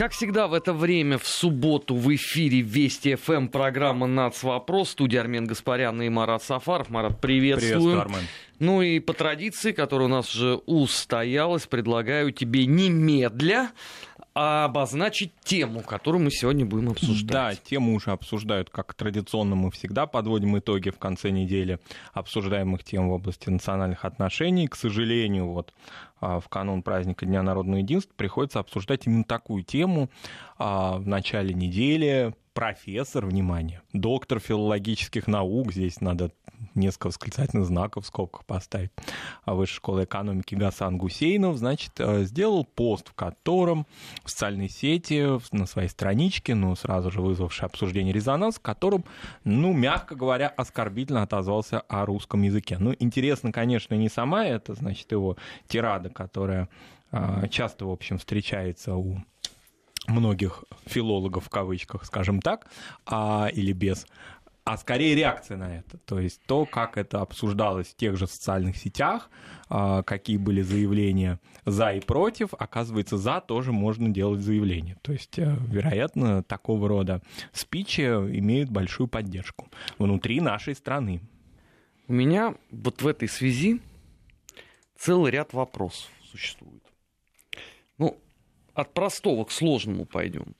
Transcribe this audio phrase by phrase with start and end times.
[0.00, 4.42] Как всегда в это время в субботу в эфире Вести ФМ программа «Нац.
[4.42, 4.92] Вопрос».
[4.92, 6.88] Студия Армен Гаспарян и Марат Сафаров.
[6.88, 7.70] Марат, приветствую.
[7.70, 8.20] Приветствую, Армен.
[8.60, 13.72] Ну и по традиции, которая у нас уже устоялась, предлагаю тебе немедля
[14.34, 17.58] обозначить тему, которую мы сегодня будем обсуждать.
[17.58, 21.78] Да, тему уже обсуждают, как традиционно мы всегда подводим итоги в конце недели
[22.12, 24.68] обсуждаемых тем в области национальных отношений.
[24.68, 25.72] К сожалению, вот
[26.20, 30.10] а, в канун праздника Дня народного единства приходится обсуждать именно такую тему
[30.58, 32.34] а, в начале недели.
[32.60, 36.30] Профессор, внимание, доктор филологических наук, здесь надо
[36.74, 38.90] несколько восклицательных знаков в скобках поставить,
[39.46, 43.86] а Высшей школы экономики Гасан Гусейнов, значит, э, сделал пост, в котором
[44.24, 49.06] в социальной сети, на своей страничке, ну, сразу же вызвавший обсуждение резонанс, в котором,
[49.42, 52.76] ну, мягко говоря, оскорбительно отозвался о русском языке.
[52.78, 56.68] Ну, интересно, конечно, не сама это, значит, его тирада, которая
[57.10, 59.22] а, часто, в общем, встречается у
[60.06, 62.70] многих филологов в кавычках, скажем так,
[63.06, 64.06] а, или без,
[64.64, 65.98] а скорее реакция на это.
[65.98, 69.30] То есть то, как это обсуждалось в тех же социальных сетях,
[69.68, 74.96] а, какие были заявления за и против, оказывается, за тоже можно делать заявление.
[75.02, 81.20] То есть, э, вероятно, такого рода спичи имеют большую поддержку внутри нашей страны.
[82.06, 83.80] У меня вот в этой связи
[84.96, 86.79] целый ряд вопросов существует.
[88.74, 90.54] От простого к сложному пойдем.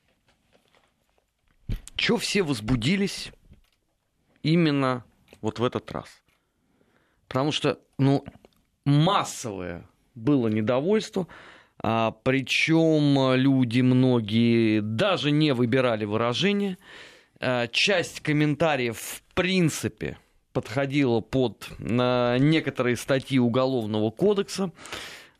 [1.96, 3.30] Чего все возбудились
[4.42, 5.04] именно
[5.40, 6.22] вот в этот раз.
[7.28, 8.24] Потому что, ну,
[8.84, 11.26] массовое было недовольство,
[11.82, 16.78] а, причем люди многие даже не выбирали выражения.
[17.38, 20.18] А, часть комментариев в принципе
[20.52, 24.72] подходила под а, некоторые статьи Уголовного кодекса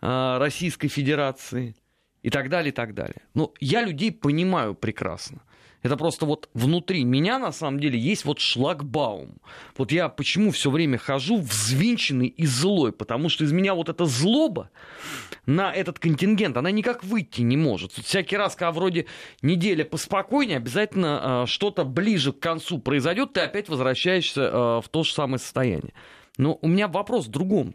[0.01, 1.75] а, Российской Федерации
[2.23, 3.23] и так далее, и так далее.
[3.35, 5.43] Но я людей понимаю прекрасно.
[5.83, 9.39] Это просто вот внутри меня, на самом деле, есть вот шлагбаум.
[9.79, 14.05] Вот я почему все время хожу взвинченный и злой, потому что из меня вот эта
[14.05, 14.71] злоба
[15.47, 17.97] на этот контингент, она никак выйти не может.
[17.97, 19.07] Вот всякий раз, когда вроде
[19.41, 24.53] неделя поспокойнее, обязательно э, что-то ближе к концу произойдет, ты опять возвращаешься э,
[24.83, 25.95] в то же самое состояние.
[26.37, 27.75] Но у меня вопрос в другом.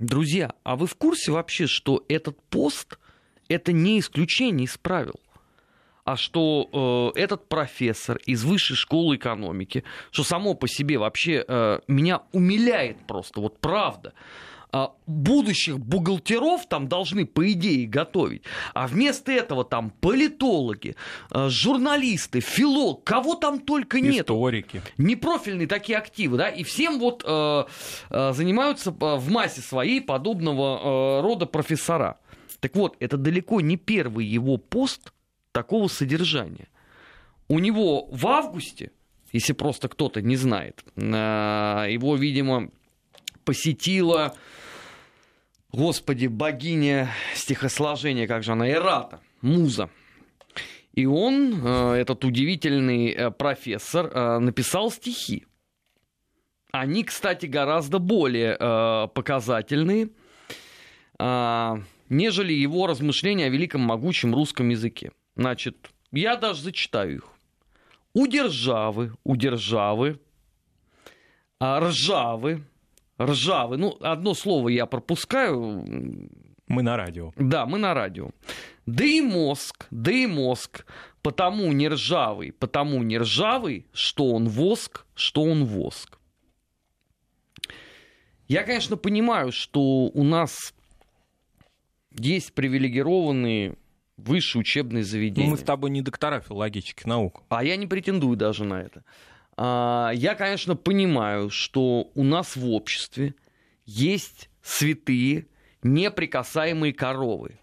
[0.00, 2.98] Друзья, а вы в курсе вообще, что этот пост
[3.50, 5.20] это не исключение из правил?
[6.04, 11.80] а что э, этот профессор из высшей школы экономики, что само по себе вообще э,
[11.86, 14.12] меня умиляет просто, вот правда.
[14.72, 18.42] А будущих бухгалтеров там должны, по идее, готовить.
[18.72, 20.94] А вместо этого там политологи,
[21.30, 24.26] э, журналисты, филолог, кого там только нет.
[24.26, 24.82] Историки.
[24.96, 27.64] Непрофильные такие активы, да, и всем вот э,
[28.10, 32.18] э, занимаются э, в массе своей подобного э, рода профессора.
[32.60, 35.12] Так вот, это далеко не первый его пост,
[35.52, 36.68] такого содержания.
[37.48, 38.92] У него в августе,
[39.32, 42.70] если просто кто-то не знает, а, его, видимо,
[43.44, 44.36] посетила,
[45.72, 49.90] господи, богиня стихосложения, как же она, Эрата, муза.
[50.92, 55.46] И он, а, этот удивительный э, профессор, а, написал стихи.
[56.72, 58.56] Они, кстати, гораздо более
[59.08, 60.10] показательные,
[62.10, 65.12] нежели его размышления о великом могучем русском языке.
[65.36, 67.24] Значит, я даже зачитаю их.
[68.12, 70.20] У державы, у державы,
[71.60, 72.64] а, ржавы,
[73.18, 75.84] ржавы, ну, одно слово я пропускаю.
[76.66, 77.32] Мы на радио.
[77.36, 78.30] Да, мы на радио.
[78.86, 80.84] Да и мозг, да и мозг,
[81.22, 86.18] потому не ржавый, потому не ржавый, что он воск, что он воск.
[88.48, 90.74] Я, конечно, понимаю, что у нас
[92.18, 93.76] есть привилегированные
[94.16, 95.46] высшие учебные заведения.
[95.46, 97.42] Ну, мы с тобой не доктора филологических наук.
[97.48, 99.04] А я не претендую даже на это.
[99.56, 103.34] А, я, конечно, понимаю, что у нас в обществе
[103.84, 105.46] есть святые,
[105.82, 107.58] неприкасаемые коровы,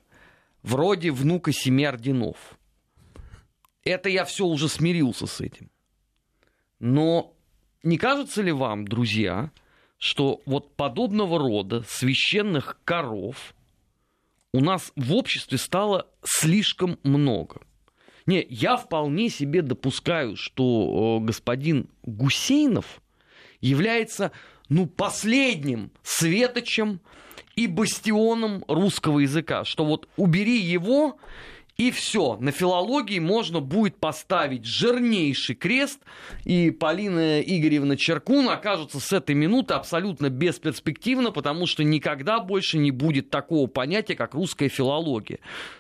[0.64, 2.58] вроде внука семи орденов.
[3.84, 5.70] Это я все уже смирился с этим.
[6.80, 7.34] Но
[7.84, 9.52] не кажется ли вам, друзья,
[9.98, 13.54] что вот подобного рода священных коров–
[14.54, 17.62] у нас в обществе стало слишком много.
[18.26, 23.02] Не, я вполне себе допускаю, что господин Гусейнов
[23.62, 24.32] является,
[24.68, 27.00] ну, последним светочем
[27.56, 31.18] и бастионом русского языка, что вот убери его,
[31.78, 36.00] И все, на филологии можно будет поставить жирнейший крест,
[36.44, 42.90] и Полина Игоревна Черкун окажется с этой минуты абсолютно бесперспективно, потому что никогда больше не
[42.90, 45.38] будет такого понятия, как русская филология.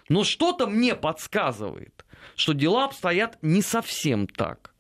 [0.08, 2.06] Но что-то мне подсказывает,
[2.36, 4.76] что дела обстоят не совсем так.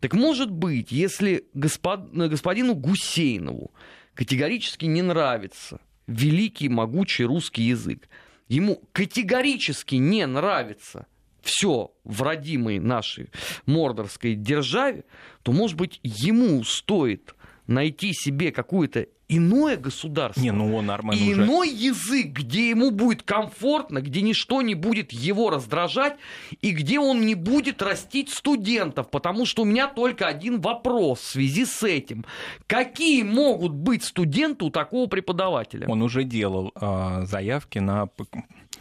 [0.00, 2.10] Так может быть, если господ...
[2.12, 3.72] господину Гусейнову
[4.12, 8.06] категорически не нравится великий могучий русский язык,
[8.48, 11.06] ему категорически не нравится
[11.42, 13.30] все в родимой нашей
[13.66, 15.04] мордорской державе,
[15.42, 17.34] то, может быть, ему стоит
[17.66, 21.44] найти себе какую-то иное государство, не, ну он, Армен, и уже...
[21.44, 26.16] иной язык, где ему будет комфортно, где ничто не будет его раздражать,
[26.62, 31.26] и где он не будет растить студентов, потому что у меня только один вопрос в
[31.26, 32.24] связи с этим.
[32.66, 35.86] Какие могут быть студенты у такого преподавателя?
[35.88, 38.08] Он уже делал э, заявки на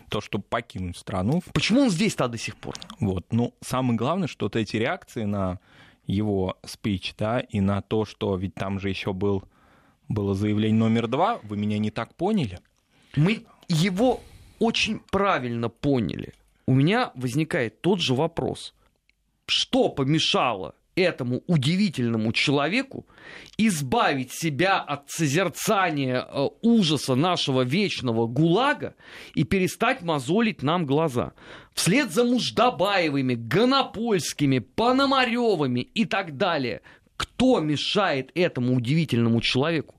[0.10, 1.42] то, чтобы покинуть страну.
[1.54, 2.76] Почему он здесь-то до сих пор?
[3.00, 3.26] Вот.
[3.32, 5.60] Ну, самое главное, что вот эти реакции на
[6.06, 9.44] его спич, да, и на то, что ведь там же еще был
[10.09, 12.59] было заявление номер два, вы меня не так поняли?
[13.15, 14.21] Мы его
[14.59, 16.33] очень правильно поняли.
[16.65, 18.74] У меня возникает тот же вопрос.
[19.45, 23.06] Что помешало этому удивительному человеку
[23.57, 28.95] избавить себя от созерцания э, ужаса нашего вечного ГУЛАГа
[29.36, 31.33] и перестать мозолить нам глаза.
[31.74, 36.81] Вслед за Муждабаевыми, Гонопольскими, Пономаревыми и так далее.
[37.15, 39.95] Кто мешает этому удивительному человеку?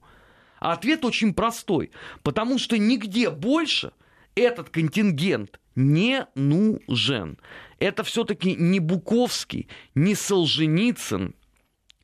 [0.61, 1.91] А ответ очень простой.
[2.23, 3.93] Потому что нигде больше
[4.35, 7.39] этот контингент не нужен.
[7.79, 11.35] Это все-таки не Буковский, не Солженицын,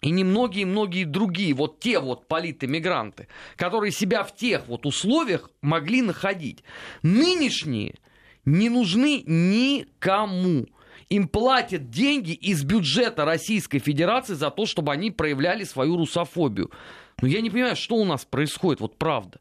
[0.04, 6.02] и не многие-многие другие, вот те вот политэмигранты, которые себя в тех вот условиях могли
[6.02, 6.62] находить.
[7.02, 7.94] Нынешние
[8.44, 10.66] не нужны никому.
[11.08, 16.70] Им платят деньги из бюджета Российской Федерации за то, чтобы они проявляли свою русофобию.
[17.20, 19.38] Но я не понимаю, что у нас происходит, вот правда.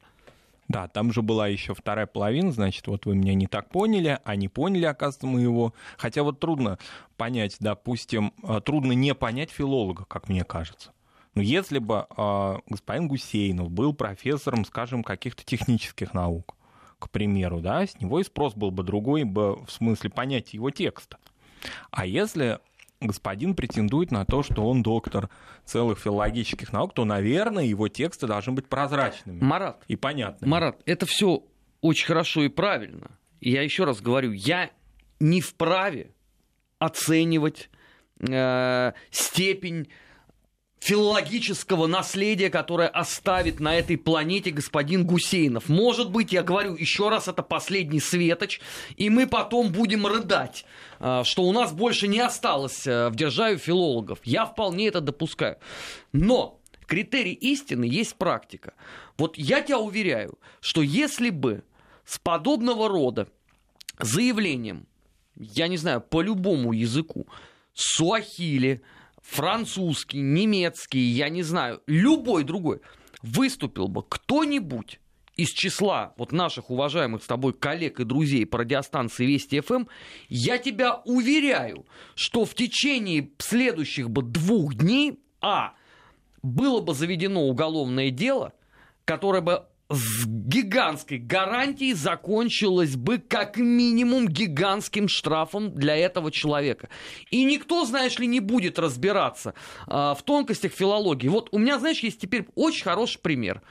[0.67, 4.35] Да, там же была еще вторая половина, значит, вот вы меня не так поняли, а
[4.35, 5.73] не поняли, оказывается, мы его.
[5.97, 6.79] Хотя вот трудно
[7.17, 10.91] понять, допустим, э, трудно не понять филолога, как мне кажется.
[11.35, 16.55] Но если бы э, господин Гусейнов был профессором, скажем, каких-то технических наук,
[16.99, 20.69] к примеру, да, с него и спрос был бы другой, бы в смысле понятия его
[20.69, 21.17] текста.
[21.91, 22.59] А если
[23.07, 25.29] господин претендует на то, что он доктор
[25.65, 30.49] целых филологических наук, то, наверное, его тексты должны быть прозрачными Марат, и понятными.
[30.49, 31.43] Марат, это все
[31.81, 33.17] очень хорошо и правильно.
[33.39, 34.71] И я еще раз говорю, я
[35.19, 36.11] не вправе
[36.79, 37.69] оценивать
[38.19, 39.89] э, степень
[40.83, 45.69] филологического наследия, которое оставит на этой планете господин Гусейнов.
[45.69, 48.59] Может быть, я говорю еще раз, это последний светоч,
[48.97, 50.65] и мы потом будем рыдать,
[50.99, 54.19] а, что у нас больше не осталось э, в державе филологов.
[54.25, 55.55] Я вполне это допускаю.
[56.11, 58.73] Но критерий истины есть практика.
[59.17, 61.63] Вот я тебя уверяю, что если бы
[62.03, 63.29] с подобного рода
[63.99, 64.85] заявлением,
[65.37, 67.25] я не знаю, по любому языку,
[67.73, 68.81] суахили,
[69.23, 72.81] французский, немецкий, я не знаю, любой другой,
[73.21, 74.99] выступил бы кто-нибудь
[75.35, 79.85] из числа вот наших уважаемых с тобой коллег и друзей по радиостанции Вести ФМ,
[80.29, 85.73] я тебя уверяю, что в течение следующих бы двух дней, а,
[86.43, 88.53] было бы заведено уголовное дело,
[89.05, 96.89] которое бы с гигантской гарантией закончилось бы как минимум гигантским штрафом для этого человека.
[97.29, 99.53] И никто, знаешь ли, не будет разбираться
[99.87, 101.27] э, в тонкостях филологии.
[101.27, 103.61] Вот у меня, знаешь, есть теперь очень хороший пример.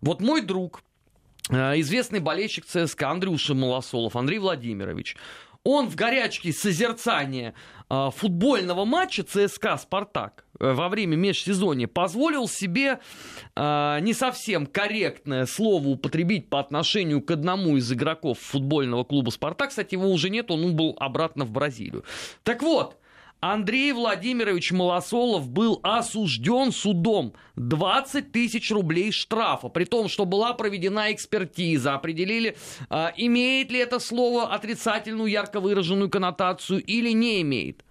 [0.00, 0.82] Вот мой друг,
[1.48, 5.16] э, известный болельщик ЦСКА Андрюша Малосолов, Андрей Владимирович,
[5.64, 7.54] он в горячке созерцания
[7.88, 13.00] э, футбольного матча ЦСКА «Спартак» во время межсезонья позволил себе
[13.56, 19.70] э, не совсем корректное слово употребить по отношению к одному из игроков футбольного клуба «Спартак».
[19.70, 22.04] Кстати, его уже нет, он был обратно в Бразилию.
[22.44, 22.98] Так вот,
[23.40, 31.10] Андрей Владимирович Малосолов был осужден судом 20 тысяч рублей штрафа, при том, что была проведена
[31.10, 32.56] экспертиза, определили,
[32.90, 37.82] э, имеет ли это слово отрицательную ярко выраженную коннотацию или не имеет.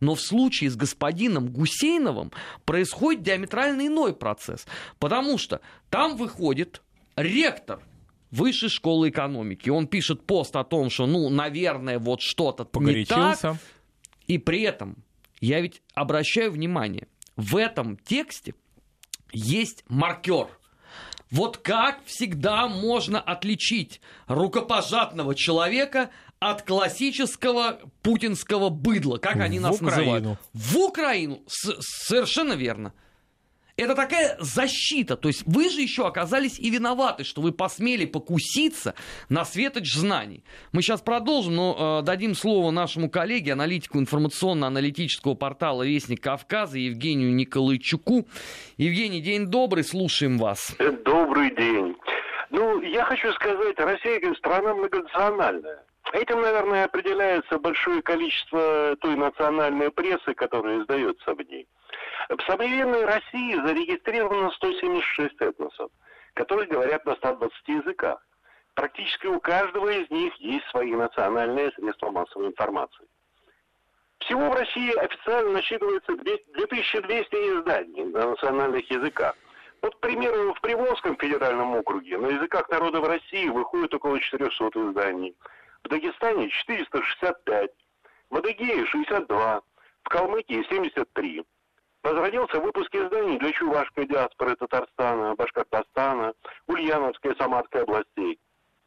[0.00, 2.32] Но в случае с господином Гусейновым
[2.64, 4.66] происходит диаметрально иной процесс,
[4.98, 6.82] потому что там выходит
[7.16, 7.80] ректор
[8.30, 9.70] высшей школы экономики.
[9.70, 13.56] Он пишет пост о том, что, ну, наверное, вот что-то не так.
[14.26, 15.02] И при этом
[15.40, 18.54] я ведь обращаю внимание, в этом тексте
[19.32, 20.48] есть маркер.
[21.30, 30.12] Вот как всегда можно отличить рукопожатного человека от классического путинского быдла, как они нас Украину.
[30.12, 30.38] называют.
[30.54, 31.42] В Украину.
[31.46, 32.92] С- совершенно верно.
[33.76, 35.16] Это такая защита.
[35.16, 38.94] То есть вы же еще оказались и виноваты, что вы посмели покуситься
[39.28, 40.42] на светоч знаний.
[40.72, 47.32] Мы сейчас продолжим, но э, дадим слово нашему коллеге, аналитику информационно-аналитического портала «Вестник Кавказа» Евгению
[47.32, 48.26] Николайчуку.
[48.78, 50.74] Евгений, день добрый, слушаем вас.
[51.04, 51.94] Добрый день.
[52.50, 55.84] Ну, я хочу сказать, Россия страна многонациональная.
[56.12, 61.68] Этим, наверное, определяется большое количество той национальной прессы, которая издается в ней.
[62.30, 65.90] В современной России зарегистрировано 176 этносов,
[66.34, 68.24] которые говорят на 120 языках.
[68.74, 73.06] Практически у каждого из них есть свои национальные средства массовой информации.
[74.20, 79.34] Всего в России официально насчитывается 2200 изданий на национальных языках.
[79.82, 85.36] Вот, к примеру, в Приволжском федеральном округе на языках народов России выходит около 400 изданий.
[85.84, 87.70] В Дагестане 465,
[88.30, 89.62] в Адыгее 62,
[90.02, 91.44] в Калмыкии 73.
[92.02, 96.34] Возродился выпуск изданий для чувашской диаспоры Татарстана, Башкортостана,
[96.66, 98.38] Ульяновской и Самарской областей.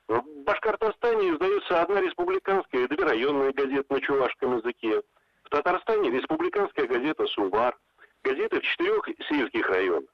[0.08, 5.02] В Башкортостане издается одна республиканская и две районные газеты на чувашском языке.
[5.44, 7.78] В Татарстане республиканская газета «Сувар»,
[8.24, 10.10] газеты в четырех сельских районах.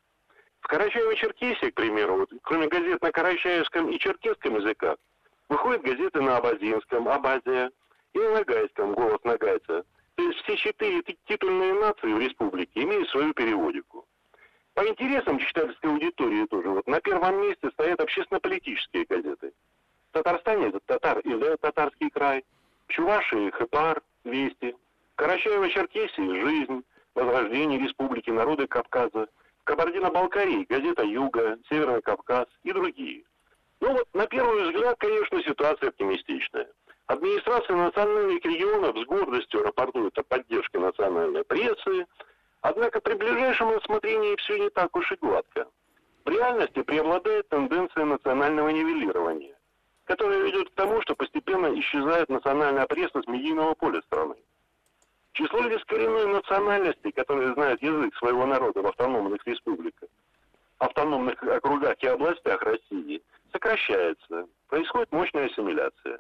[0.61, 4.97] В Карачаево-Черкесии, к примеру, вот, кроме газет на карачаевском и черкесском языках,
[5.49, 7.71] выходят газеты на абазинском, Абазия,
[8.13, 9.83] и на нагайском, голос нагайца–
[10.17, 14.03] то есть все четыре титульные нации в республике имеют свою переводику.
[14.73, 16.69] По интересам читательской аудитории тоже.
[16.69, 19.53] Вот на первом месте стоят общественно-политические газеты.
[20.09, 22.43] В Татарстане это татар издает Татарский край.
[22.87, 23.53] В Чувашии
[24.23, 24.75] Вести.
[25.17, 29.27] Карачаево-Черкесии Жизнь, Возрождение Республики Народы Кавказа.
[29.65, 33.23] Кабардино-Балкарии газета Юга, Северный Кавказ и другие.
[33.79, 36.67] Ну вот, на первый взгляд, конечно, ситуация оптимистичная.
[37.07, 42.05] Администрация национальных регионов с гордостью рапортует о поддержке национальной прессы,
[42.61, 45.67] однако при ближайшем рассмотрении все не так уж и гладко.
[46.25, 49.55] В реальности преобладает тенденция национального нивелирования,
[50.03, 54.35] которая ведет к тому, что постепенно исчезает национальная пресса с медийного поля страны.
[55.31, 60.09] Число лиц коренной национальности, которые знают язык своего народа в автономных республиках,
[60.79, 64.47] автономных округах и областях России, сокращается.
[64.67, 66.19] Происходит мощная ассимиляция.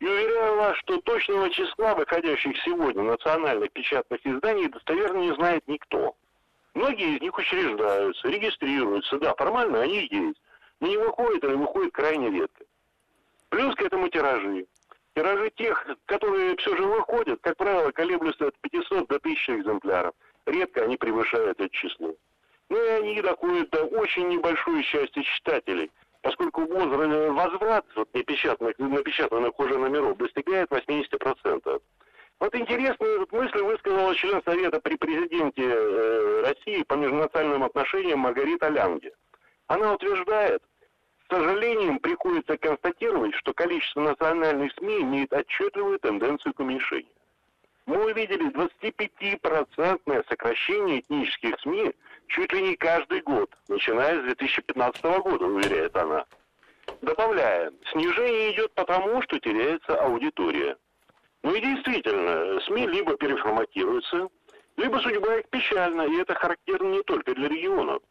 [0.00, 6.14] И уверяю вас, что точного числа выходящих сегодня национальных печатных изданий достоверно не знает никто.
[6.74, 10.40] Многие из них учреждаются, регистрируются, да, формально они есть,
[10.80, 12.64] но не выходят или выходят крайне редко.
[13.48, 14.66] Плюс к этому тиражи.
[15.14, 20.14] Тиражи тех, которые все же выходят, как правило, колеблются от 500 до 1000 экземпляров.
[20.46, 22.14] Редко они превышают это число.
[22.68, 25.90] Ну и они доходят до очень небольшой части читателей–
[26.24, 31.82] поскольку возврат вот, напечатанных, напечатанных уже номеров достигает 80%.
[32.40, 38.68] Вот интересную вот мысль высказала член Совета при президенте э, России по межнациональным отношениям Маргарита
[38.68, 39.12] Лянге.
[39.66, 40.62] Она утверждает,
[41.26, 47.12] с сожалением приходится констатировать, что количество национальных СМИ имеет отчетливую тенденцию к уменьшению.
[47.84, 51.92] Мы увидели 25% сокращение этнических СМИ
[52.28, 56.24] чуть ли не каждый год, начиная с 2015 года, уверяет она.
[57.00, 60.76] Добавляя, снижение идет потому, что теряется аудитория.
[61.42, 64.28] Ну и действительно, СМИ либо переформатируются,
[64.76, 68.02] либо судьба их печальна, и это характерно не только для регионов.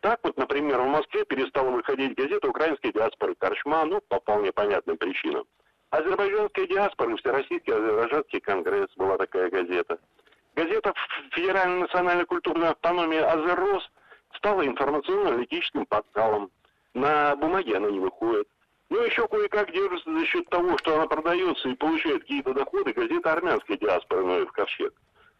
[0.00, 4.96] Так вот, например, в Москве перестала выходить газета украинской диаспоры «Корчма», ну, по вполне понятным
[4.96, 5.44] причинам.
[5.90, 9.98] Азербайджанская диаспора, Всероссийский Азербайджанский конгресс была такая газета–
[10.54, 10.92] Газета
[11.30, 13.90] Федеральной национальной культурной автономии «Азеррос»
[14.36, 16.50] стала информационно-аналитическим порталом.
[16.94, 18.46] На бумаге она не выходит.
[18.90, 23.32] Ну, еще кое-как держится за счет того, что она продается и получает какие-то доходы газета
[23.32, 24.92] армянской диаспоры «Ноев ковчег».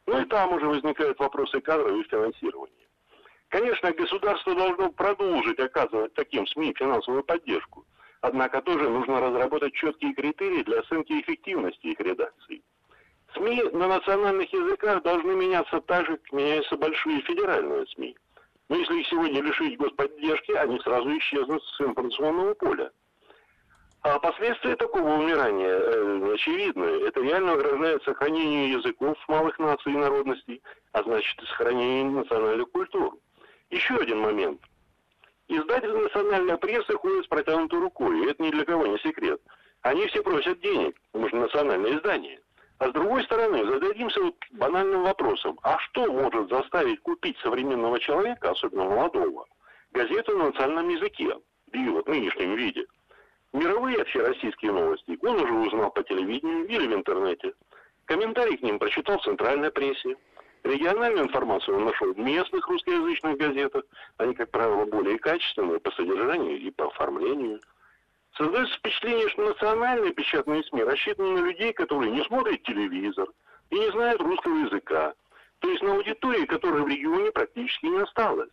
[0.06, 2.88] Ну и там уже возникают вопросы кадров и финансирования.
[3.48, 7.84] Конечно, государство должно продолжить оказывать таким СМИ финансовую поддержку.
[8.22, 12.62] Однако тоже нужно разработать четкие критерии для оценки эффективности их редакции.
[13.34, 18.16] СМИ на национальных языках должны меняться так же, как меняются большие федеральные СМИ.
[18.68, 22.90] Но если их сегодня лишить господдержки, они сразу исчезнут с информационного поля.
[24.02, 27.06] А последствия такого умирания э, очевидны.
[27.06, 30.62] Это реально угрожает сохранению языков малых наций и народностей,
[30.92, 33.16] а значит и сохранению национальных культур.
[33.70, 34.60] Еще один момент.
[35.48, 39.40] Издатели национальной прессы ходят с протянутой рукой, и это ни для кого не секрет.
[39.82, 42.40] Они все просят денег, потому что национальное издание–
[42.82, 45.56] а с другой стороны, зададимся вот банальным вопросом.
[45.62, 49.46] А что может заставить купить современного человека, особенно молодого,
[49.92, 51.32] газету на национальном языке
[51.70, 52.84] в ее вот нынешнем виде?
[53.52, 57.52] Мировые общероссийские новости он уже узнал по телевидению или в интернете.
[58.06, 60.16] Комментарий к ним прочитал в центральной прессе.
[60.64, 63.84] Региональную информацию он нашел в местных русскоязычных газетах.
[64.16, 67.60] Они, как правило, более качественные по содержанию и по оформлению.
[68.36, 73.28] Создается впечатление, что национальные печатные СМИ рассчитаны на людей, которые не смотрят телевизор
[73.70, 75.12] и не знают русского языка.
[75.58, 78.50] То есть на аудитории, которая в регионе практически не осталась.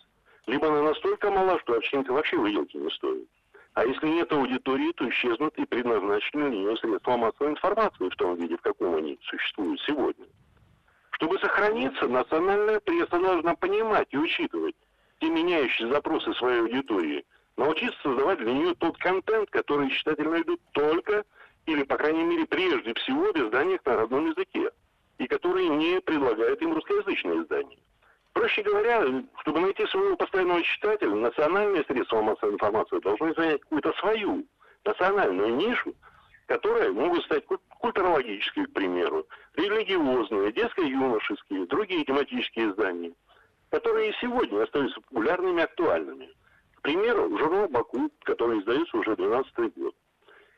[0.47, 3.27] Либо она настолько мала, что овчинка вообще выделки не стоит.
[3.73, 8.35] А если нет аудитории, то исчезнут и предназначенные для нее средства массовой информации в том
[8.35, 10.25] виде, в каком они существуют сегодня.
[11.11, 14.75] Чтобы сохраниться, национальная пресса должна понимать и учитывать
[15.19, 17.25] те меняющие запросы своей аудитории,
[17.59, 21.23] научиться создавать для нее тот контент, который читатели найдут только,
[21.65, 24.71] или, по крайней мере, прежде всего, в изданиях на родном языке,
[25.17, 27.77] и которые не предлагают им русскоязычные издания.
[28.31, 29.03] Проще говоря,
[29.41, 34.45] чтобы найти своего постоянного читателя, национальные средства массовой информации должны занять какую-то свою
[34.85, 35.93] национальную нишу,
[36.47, 37.45] которые могут стать
[37.79, 43.11] культурологические, к примеру, религиозные, детско-юношеские, другие тематические издания,
[43.69, 46.29] которые и сегодня остаются популярными и актуальными.
[46.79, 49.93] К примеру, журнал «Баку», который издается уже 12 год.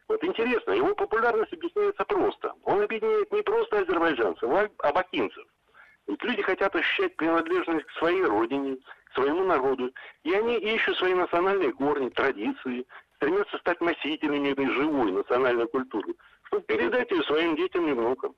[0.07, 2.53] Вот интересно, его популярность объясняется просто.
[2.63, 5.43] Он объединяет не просто азербайджанцев, а абакинцев.
[6.05, 9.91] Ведь люди хотят ощущать принадлежность к своей родине, к своему народу.
[10.23, 12.85] И они ищут свои национальные корни, традиции,
[13.15, 16.13] стремятся стать носителями этой живой национальной культуры,
[16.43, 18.35] чтобы передать ее своим детям и внукам.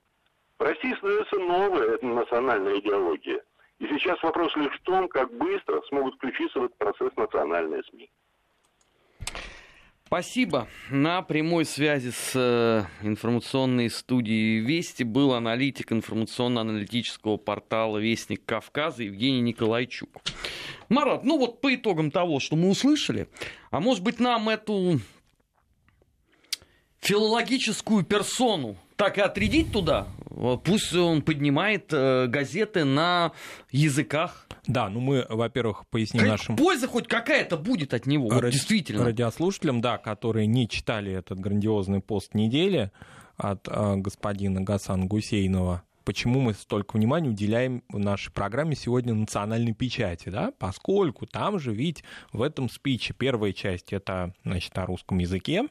[0.58, 3.44] В России создается новая национальная идеология.
[3.80, 8.10] И сейчас вопрос лишь в том, как быстро смогут включиться в этот процесс национальные СМИ.
[10.06, 10.68] Спасибо.
[10.92, 19.42] На прямой связи с э, информационной студией Вести был аналитик информационно-аналитического портала Вестник Кавказа Евгений
[19.42, 20.22] Николайчук.
[20.88, 23.28] Марат, ну вот по итогам того, что мы услышали,
[23.72, 25.00] а может быть нам эту
[27.00, 30.08] филологическую персону так и отрядить туда?
[30.64, 33.32] Пусть он поднимает э, газеты на
[33.72, 34.48] языках.
[34.66, 36.56] Да, ну мы, во-первых, поясним хоть нашим...
[36.56, 38.44] Польза хоть какая-то будет от него, ради...
[38.44, 39.06] вот действительно.
[39.06, 42.92] Радиослушателям, да, которые не читали этот грандиозный пост недели
[43.38, 49.74] от э, господина Гасан Гусейнова, почему мы столько внимания уделяем в нашей программе сегодня национальной
[49.74, 55.20] печати, да, поскольку там же ведь в этом спиче первая часть это, значит, о русском
[55.20, 55.68] языке,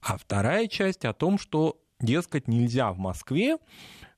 [0.00, 3.58] а вторая часть о том, что, дескать, нельзя в Москве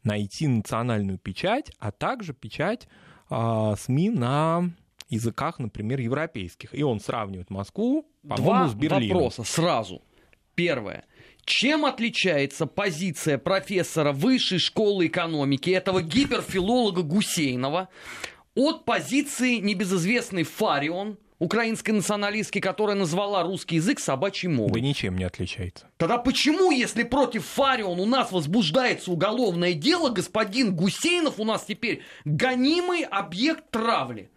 [0.07, 2.88] найти национальную печать, а также печать
[3.29, 4.71] а, СМИ на
[5.09, 6.75] языках, например, европейских.
[6.75, 9.19] И он сравнивает Москву, по-моему, с Берлином.
[9.19, 10.03] вопроса сразу.
[10.55, 11.05] Первое.
[11.45, 17.88] Чем отличается позиция профессора высшей школы экономики, этого гиперфилолога Гусейнова,
[18.55, 24.72] от позиции небезызвестный Фарион, украинской националистки, которая назвала русский язык собачьей мовой.
[24.72, 25.87] Да ничем не отличается.
[25.96, 32.03] Тогда почему, если против Фарион у нас возбуждается уголовное дело, господин Гусейнов у нас теперь
[32.25, 34.31] гонимый объект травли?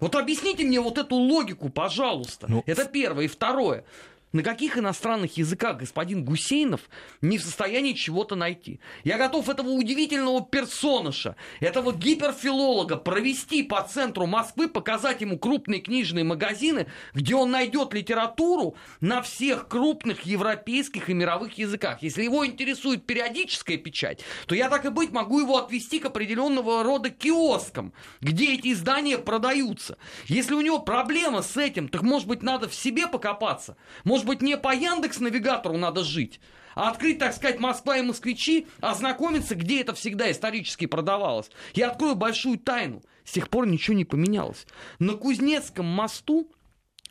[0.00, 2.46] Вот объясните мне вот эту логику, пожалуйста.
[2.48, 3.26] Ну, Это первое.
[3.26, 3.84] И второе.
[4.32, 6.80] На каких иностранных языках господин Гусейнов
[7.20, 8.80] не в состоянии чего-то найти?
[9.04, 16.24] Я готов этого удивительного персоныша, этого гиперфилолога провести по центру Москвы, показать ему крупные книжные
[16.24, 22.02] магазины, где он найдет литературу на всех крупных европейских и мировых языках.
[22.02, 26.82] Если его интересует периодическая печать, то я так и быть могу его отвести к определенного
[26.82, 27.92] рода киоскам,
[28.22, 29.98] где эти издания продаются.
[30.24, 33.76] Если у него проблема с этим, так может быть надо в себе покопаться.
[34.04, 36.40] Может может быть, не по Яндекс Навигатору надо жить,
[36.74, 41.50] а открыть, так сказать, Москва и москвичи, ознакомиться, где это всегда исторически продавалось.
[41.74, 43.02] Я открою большую тайну.
[43.24, 44.66] С тех пор ничего не поменялось.
[44.98, 46.50] На Кузнецком мосту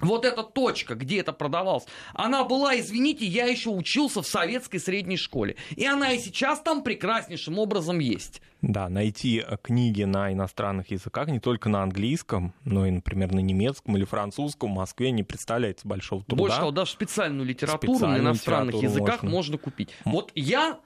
[0.02, 5.18] вот эта точка, где это продавалось, она была, извините, я еще учился в советской средней
[5.18, 5.56] школе.
[5.76, 8.42] И она и сейчас там прекраснейшим образом есть.
[8.62, 13.40] Да, найти э, книги на иностранных языках, не только на английском, но и, например, на
[13.40, 16.44] немецком или французском в Москве не представляется большого труда.
[16.44, 19.36] Больше того, даже специальную литературу специальную на иностранных языках можно.
[19.36, 19.90] можно купить.
[20.06, 20.80] Вот я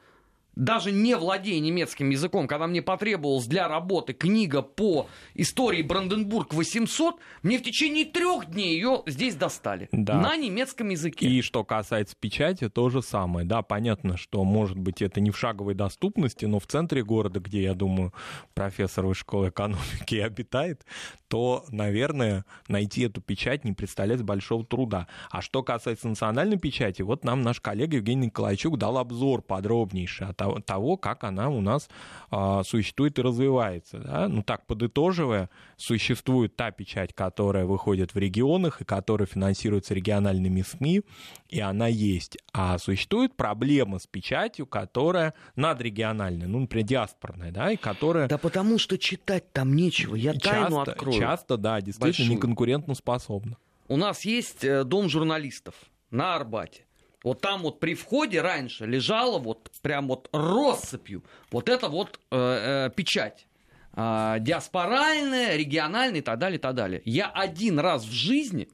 [0.55, 7.19] даже не владея немецким языком, когда мне потребовалась для работы книга по истории Бранденбург 800,
[7.43, 10.19] мне в течение трех дней ее здесь достали да.
[10.19, 11.27] на немецком языке.
[11.27, 13.45] И что касается печати, то же самое.
[13.45, 17.63] Да, понятно, что, может быть, это не в шаговой доступности, но в центре города, где,
[17.63, 18.13] я думаю,
[18.53, 20.85] профессор высшей школы экономики обитает,
[21.27, 25.07] то, наверное, найти эту печать не представляет большого труда.
[25.31, 30.33] А что касается национальной печати, вот нам наш коллега Евгений Николайчук дал обзор подробнейший о
[30.65, 31.89] того, как она у нас
[32.31, 33.99] а, существует и развивается.
[33.99, 34.27] Да?
[34.27, 41.01] Ну так, подытоживая, существует та печать, которая выходит в регионах и которая финансируется региональными СМИ,
[41.49, 42.37] и она есть.
[42.53, 48.27] А существует проблема с печатью, которая надрегиональная, ну, например, диаспорная, да, и которая...
[48.27, 51.19] Да потому что читать там нечего, я тайну часто, открою.
[51.19, 52.29] Часто, да, действительно Большую.
[52.29, 53.57] неконкурентно способна.
[53.87, 55.75] У нас есть э, дом журналистов
[56.09, 56.84] на Арбате.
[57.25, 62.37] Вот там вот при входе раньше лежала вот прям вот россыпью вот эта вот э,
[62.37, 63.47] э, печать.
[63.95, 67.01] Э, диаспоральная, региональная и так далее, и так далее.
[67.03, 68.69] Я один раз в жизни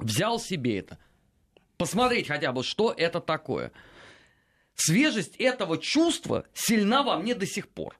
[0.00, 0.98] взял себе это.
[1.76, 3.70] Посмотреть хотя бы, что это такое.
[4.74, 7.96] Свежесть этого чувства сильна во мне до сих пор.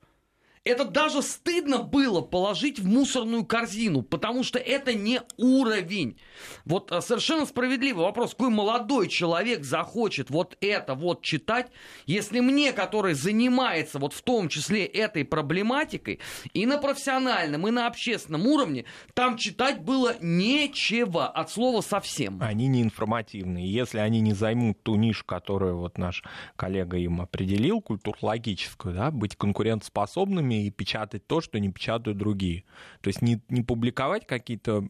[0.68, 6.18] Это даже стыдно было положить в мусорную корзину, потому что это не уровень.
[6.66, 11.68] Вот а, совершенно справедливый вопрос, какой молодой человек захочет вот это вот читать,
[12.04, 16.20] если мне, который занимается вот в том числе этой проблематикой,
[16.52, 22.42] и на профессиональном, и на общественном уровне, там читать было нечего, от слова совсем.
[22.42, 23.72] Они не информативные.
[23.72, 26.22] Если они не займут ту нишу, которую вот наш
[26.56, 32.64] коллега им определил, культурологическую, да, быть конкурентоспособными и печатать то, что не печатают другие.
[33.00, 34.86] То есть не, не публиковать какие-то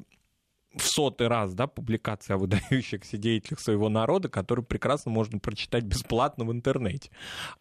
[0.74, 6.44] в сотый раз, да, публикации о выдающихся деятелях своего народа, которые прекрасно можно прочитать бесплатно
[6.44, 7.10] в интернете,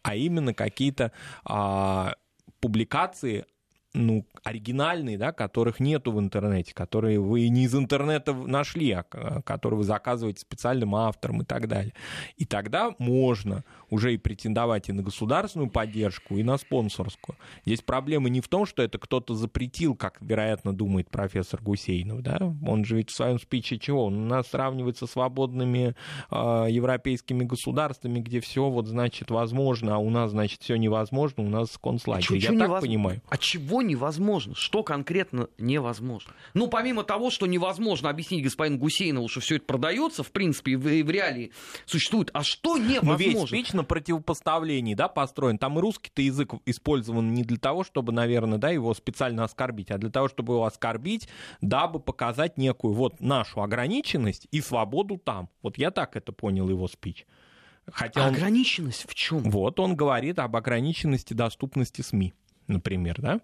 [0.02, 1.12] а именно какие-то
[1.44, 2.14] а,
[2.60, 3.46] публикации
[3.98, 9.02] ну, оригинальные, да, которых нету в интернете, которые вы не из интернета нашли, а
[9.44, 11.92] которые вы заказываете специальным автором и так далее.
[12.36, 17.36] И тогда можно уже и претендовать и на государственную поддержку, и на спонсорскую.
[17.66, 22.38] Здесь проблема не в том, что это кто-то запретил, как, вероятно, думает профессор Гусейнов, да?
[22.66, 24.06] Он же ведь в своем спиче чего?
[24.06, 25.94] Он у нас сравнивает со свободными
[26.30, 31.48] э, европейскими государствами, где все вот, значит, возможно, а у нас, значит, все невозможно, у
[31.48, 32.26] нас концлагерь.
[32.30, 33.22] А Я так невоз- понимаю.
[33.28, 34.54] А чего невозможно?
[34.54, 36.32] Что конкретно невозможно?
[36.54, 40.76] Ну, помимо того, что невозможно объяснить господину Гусейнову, что все это продается, в принципе, и
[40.76, 41.50] в, и в реалии
[41.86, 42.84] существует, а что Но
[43.16, 43.46] весь невозможно?
[43.46, 45.58] спич на противопоставлении, да, построен.
[45.58, 49.98] Там и русский-то язык использован не для того, чтобы, наверное, да, его специально оскорбить, а
[49.98, 51.28] для того, чтобы его оскорбить,
[51.60, 55.48] дабы показать некую вот нашу ограниченность и свободу там.
[55.62, 57.26] Вот я так это понял его спич.
[57.90, 59.38] Хотя он- Ограниченность в чем?
[59.44, 62.34] вот он говорит об ограниченности доступности СМИ,
[62.68, 63.40] например, да.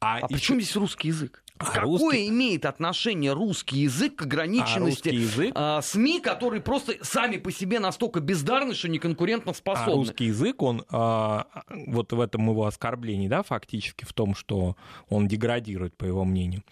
[0.00, 1.40] А ещё- при чем здесь русский язык?
[1.56, 5.52] А Какое русский- имеет отношение русский язык к А ограниченности русский язык?
[5.54, 9.94] а, СМИ, которые просто сами по себе настолько бездарны, что не конкурентно А способны?
[9.94, 14.76] русский язык, он а, вот в этом его оскорблении, да, фактически в том, что
[15.08, 16.64] он деградирует, по его мнению,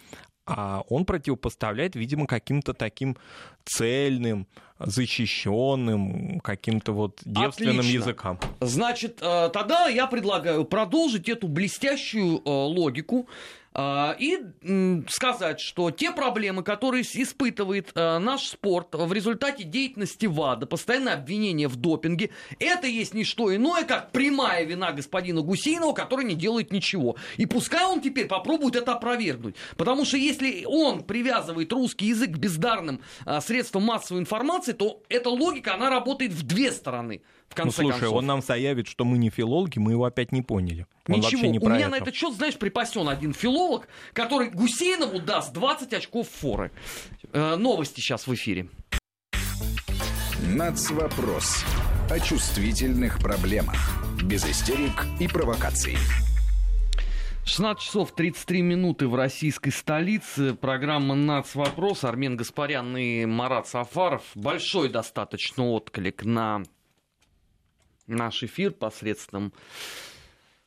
[0.47, 3.17] а он противопоставляет, видимо, каким-то таким
[3.65, 4.47] цельным,
[4.79, 7.99] защищенным, каким-то вот девственным Отлично.
[7.99, 8.41] языкам.
[8.61, 13.29] Значит, э, тогда я предлагаю продолжить эту блестящую э, логику
[13.75, 20.67] и м, сказать, что те проблемы, которые испытывает э, наш спорт в результате деятельности ВАДА,
[20.67, 26.25] постоянное обвинение в допинге, это есть не что иное, как прямая вина господина Гусейнова, который
[26.25, 27.17] не делает ничего.
[27.37, 29.57] И пускай он теперь попробует это опровергнуть.
[29.77, 35.31] Потому что если он привязывает русский язык к бездарным э, средствам массовой информации, то эта
[35.31, 37.23] логика, она работает в две стороны.
[37.53, 38.17] В Ну, конце слушай, концов.
[38.19, 40.87] он нам заявит, что мы не филологи, мы его опять не поняли.
[41.09, 41.89] Он Ничего, не у меня это.
[41.91, 46.71] на этот счет, знаешь, припасен один филолог, который Гусейнову даст 20 очков форы.
[47.33, 48.69] Э, новости сейчас в эфире.
[50.41, 51.65] Нацвопрос.
[52.11, 53.77] О чувствительных проблемах.
[54.25, 55.97] Без истерик и провокаций.
[57.45, 60.55] 16 часов 33 минуты в российской столице.
[60.55, 61.55] Программа «Нац.
[61.55, 62.05] Вопрос».
[62.05, 64.23] Армен Гаспарян и Марат Сафаров.
[64.37, 66.63] Большой достаточно отклик на
[68.13, 69.53] наш эфир посредством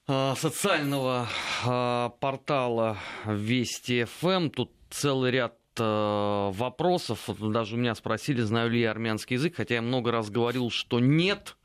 [0.08, 1.28] э, социального
[1.66, 4.50] э, портала Вести ФМ.
[4.50, 7.30] Тут целый ряд э, вопросов.
[7.40, 11.00] Даже у меня спросили, знаю ли я армянский язык, хотя я много раз говорил, что
[11.00, 11.58] нет.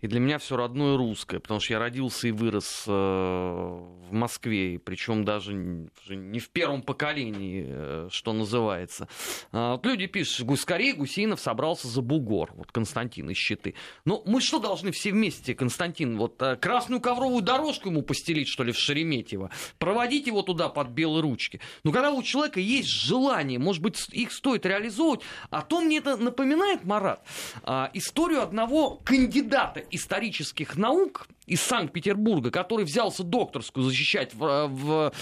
[0.00, 4.78] И для меня все родное русское, потому что я родился и вырос э, в Москве,
[4.78, 9.08] причем даже не в первом поколении, э, что называется.
[9.50, 13.74] А, вот люди пишут, «Гу- скорее Гусейнов собрался за бугор, вот Константин из Щиты.
[14.04, 18.62] Ну, мы что должны все вместе, Константин, вот э, красную ковровую дорожку ему постелить, что
[18.62, 21.60] ли, в Шереметьево, проводить его туда под белые ручки.
[21.82, 26.16] Ну, когда у человека есть желание, может быть, их стоит реализовывать, а то мне это
[26.16, 27.24] напоминает, Марат,
[27.64, 35.12] а, историю одного кандидата исторических наук из Санкт-Петербурга, который взялся докторскую защищать в, в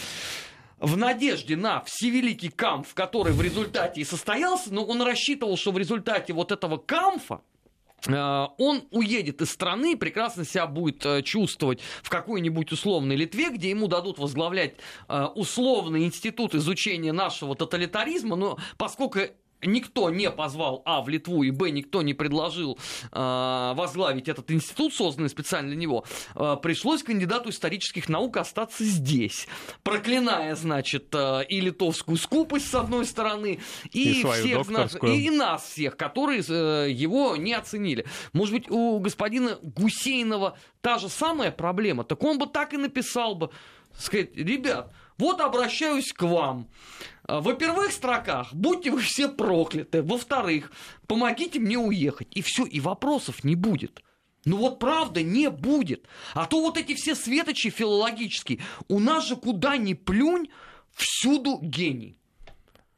[0.79, 5.79] в надежде на всевеликий камф, который в результате и состоялся, но он рассчитывал, что в
[5.79, 7.40] результате вот этого камфа
[8.07, 13.70] Э, он уедет из страны, прекрасно себя будет э, чувствовать в какой-нибудь условной Литве, где
[13.70, 14.74] ему дадут возглавлять
[15.09, 19.20] э, условный институт изучения нашего тоталитаризма, но поскольку
[19.66, 22.79] никто не позвал, а, в Литву, и, б, никто не предложил
[23.12, 29.48] э, возглавить этот институт, созданный специально для него, э, пришлось кандидату исторических наук остаться здесь,
[29.83, 33.61] проклиная, значит, э, и литовскую скупость, с одной стороны,
[33.92, 38.07] и, и всех нас, и, и нас всех, которые э, его не оценили.
[38.33, 43.35] Может быть, у господина Гусейнова та же самая проблема, так он бы так и написал
[43.35, 43.50] бы,
[43.98, 46.68] сказать, ребят, вот обращаюсь к вам.
[47.24, 50.02] А, во первых строках будьте вы все прокляты.
[50.02, 50.72] Во-вторых,
[51.07, 52.29] помогите мне уехать.
[52.33, 54.02] И все, и вопросов не будет.
[54.44, 56.07] Ну вот правда не будет.
[56.35, 58.61] А то вот эти все светочи филологические.
[58.88, 60.48] У нас же куда ни плюнь,
[60.94, 62.16] всюду гений.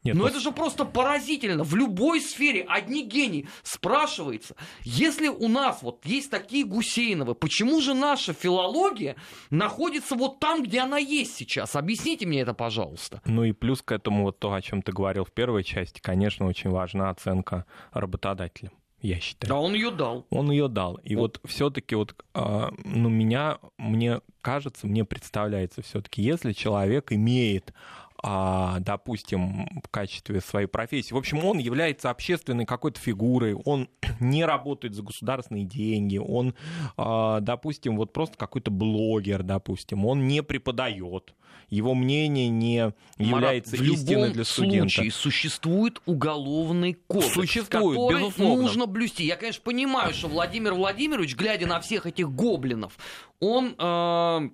[0.03, 0.31] Нет, Но пос...
[0.31, 1.63] это же просто поразительно.
[1.63, 3.47] В любой сфере одни гении.
[3.63, 9.15] Спрашивается, если у нас вот есть такие Гусейновы, почему же наша филология
[9.49, 11.75] находится вот там, где она есть сейчас?
[11.75, 13.21] Объясните мне это, пожалуйста.
[13.25, 16.45] Ну и плюс к этому вот то, о чем ты говорил в первой части, конечно,
[16.45, 19.53] очень важна оценка работодателя я считаю.
[19.53, 20.27] А он ее дал.
[20.29, 20.95] Он ее дал.
[20.95, 27.73] И вот, вот все-таки вот, ну меня, мне кажется, мне представляется все-таки, если человек имеет
[28.21, 31.13] допустим, в качестве своей профессии.
[31.13, 36.55] В общем, он является общественной какой-то фигурой, он не работает за государственные деньги, он,
[36.97, 41.33] а, допустим, вот просто какой-то блогер, допустим, он не преподает,
[41.69, 44.89] его мнение не является Марат, истиной для студента.
[44.89, 48.63] Случае существует уголовный кодекс, существует, который безусловно.
[48.63, 49.25] нужно блюсти.
[49.25, 52.97] Я, конечно, понимаю, что Владимир Владимирович, глядя на всех этих гоблинов,
[53.39, 54.49] он э,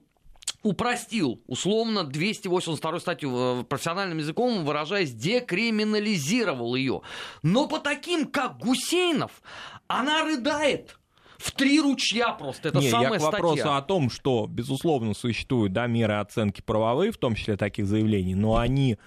[0.66, 7.02] упростил, условно, 282 статью профессиональным языком, выражаясь, декриминализировал ее.
[7.44, 9.32] Но по таким, как Гусейнов,
[9.88, 10.98] она рыдает
[11.38, 12.70] в три ручья просто.
[12.70, 13.32] Это Не, самая я к статья.
[13.44, 18.34] вопросу о том, что, безусловно, существуют да, меры оценки правовые, в том числе таких заявлений,
[18.34, 18.98] но они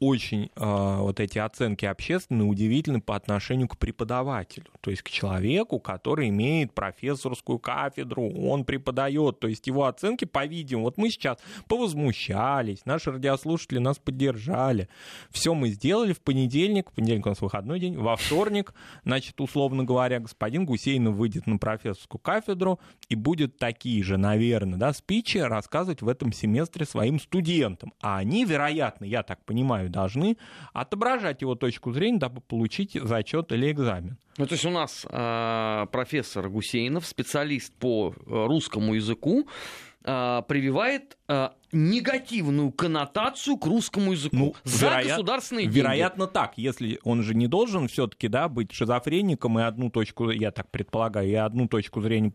[0.00, 5.80] очень э, вот эти оценки общественные удивительны по отношению к преподавателю, то есть к человеку,
[5.80, 12.84] который имеет профессорскую кафедру, он преподает, то есть его оценки, по-видимому, вот мы сейчас повозмущались,
[12.84, 14.88] наши радиослушатели нас поддержали,
[15.30, 19.84] все мы сделали в понедельник, в понедельник у нас выходной день, во вторник, значит, условно
[19.84, 26.02] говоря, господин Гусейнов выйдет на профессорскую кафедру и будет такие же, наверное, да, спичи рассказывать
[26.02, 30.36] в этом семестре своим студентам, а они, вероятно, я так понимаю, должны
[30.72, 34.18] отображать его точку зрения, дабы получить зачет или экзамен.
[34.38, 39.48] Ну, то есть у нас э, профессор Гусейнов, специалист по э, русскому языку,
[40.04, 45.08] э, прививает э, негативную коннотацию к русскому языку ну, за вероят...
[45.08, 45.78] государственные деньги.
[45.78, 50.50] Вероятно так, если он же не должен все-таки да, быть шизофреником и одну точку, я
[50.50, 52.32] так предполагаю, и одну точку зрения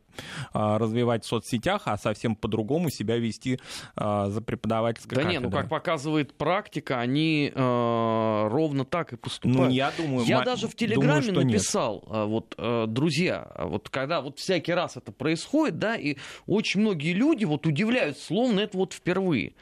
[0.53, 3.59] а, развивать в соцсетях, а совсем по-другому себя вести
[3.95, 9.69] а, за преподавательской Да нет, ну как показывает практика, они а, ровно так и поступают.
[9.69, 10.25] Ну, я думаю...
[10.25, 12.27] Я даже в Телеграме думаю, написал, нет.
[12.27, 17.45] вот, а, друзья, вот когда вот всякий раз это происходит, да, и очень многие люди
[17.45, 19.53] вот удивляются, словно это вот впервые впервые.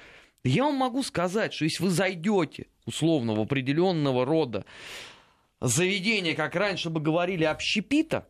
[0.44, 4.66] Я вам могу сказать, что если вы зайдете условно в определенного рода
[5.60, 8.28] заведение, как раньше бы говорили, общепита,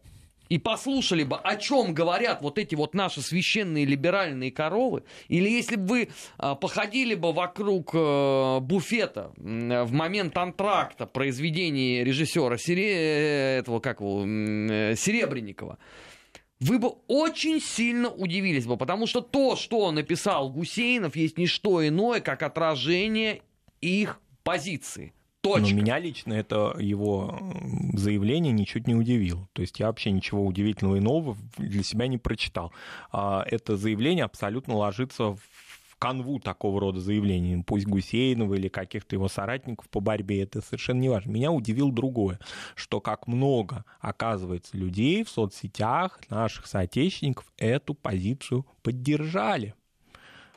[0.49, 5.77] и послушали бы, о чем говорят вот эти вот наши священные либеральные коровы, или если
[5.77, 13.59] бы вы а, походили бы вокруг э, буфета в момент антракта произведения режиссера Сере...
[13.59, 15.77] этого, как его, э, Серебренникова,
[16.61, 21.85] вы бы очень сильно удивились бы, потому что то, что написал Гусейнов, есть не что
[21.85, 23.41] иное, как отражение
[23.81, 25.13] их позиции.
[25.41, 25.73] Точка.
[25.73, 27.35] Но меня лично это его
[27.93, 29.49] заявление ничуть не удивило.
[29.53, 32.71] То есть я вообще ничего удивительного и нового для себя не прочитал.
[33.11, 35.70] А это заявление абсолютно ложится в
[36.01, 41.09] канву такого рода заявлений, пусть Гусейнова или каких-то его соратников по борьбе, это совершенно не
[41.09, 41.29] важно.
[41.29, 42.39] Меня удивило другое,
[42.73, 49.75] что как много, оказывается, людей в соцсетях, наших соотечественников, эту позицию поддержали.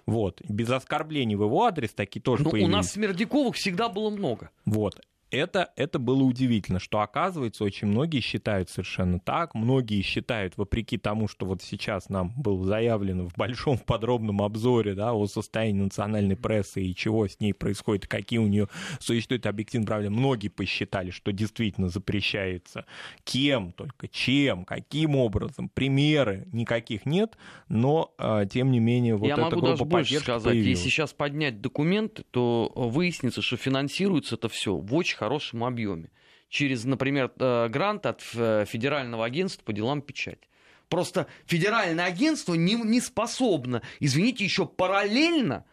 [0.06, 0.40] Вот.
[0.48, 2.72] Без оскорблений в его адрес такие тоже Но появились.
[2.72, 4.50] у нас Смердяковых всегда было много.
[4.64, 4.98] Вот
[5.34, 11.28] это, это было удивительно, что оказывается очень многие считают совершенно так, многие считают, вопреки тому,
[11.28, 16.82] что вот сейчас нам было заявлено в большом подробном обзоре да, о состоянии национальной прессы
[16.82, 18.68] и чего с ней происходит, какие у нее
[19.00, 22.86] существуют объективные проблемы, многие посчитали, что действительно запрещается.
[23.24, 27.36] Кем только, чем, каким образом, примеры никаких нет,
[27.68, 30.78] но а, тем не менее вот Я эта могу группа даже больше сказать, появилась.
[30.78, 36.08] если сейчас поднять документы, то выяснится, что финансируется это все в очень хорошем объеме.
[36.48, 40.46] через, например, э, грант от э, Федерального агентства по делам печати.
[40.88, 45.64] Просто федеральное агентство не, не способно, извините, еще параллельно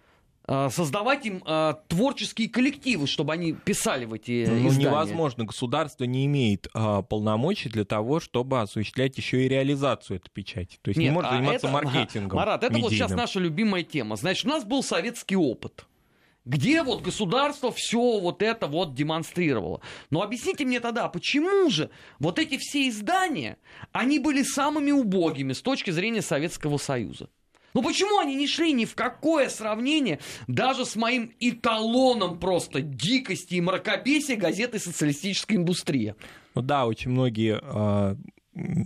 [0.48, 4.86] э, создавать им э, творческие коллективы, чтобы они писали в эти ну, издания.
[4.86, 5.46] невозможно.
[5.46, 10.80] Государство не имеет э, полномочий для того, чтобы осуществлять еще и реализацию этой печати.
[10.82, 12.38] То есть Нет, не может а заниматься это- маркетингом.
[12.38, 14.16] Марат, это вот сейчас наша любимая тема.
[14.16, 15.86] Значит, у нас был советский опыт.
[16.44, 19.82] Где вот государство все вот это вот демонстрировало.
[20.10, 23.58] Но объясните мне тогда, почему же вот эти все издания,
[23.92, 27.30] они были самыми убогими с точки зрения Советского Союза?
[27.74, 33.56] Ну почему они не шли ни в какое сравнение даже с моим эталоном просто дикости
[33.56, 36.16] и мракобесия газеты «Социалистическая индустрия»?
[36.54, 38.16] Ну да, очень многие э,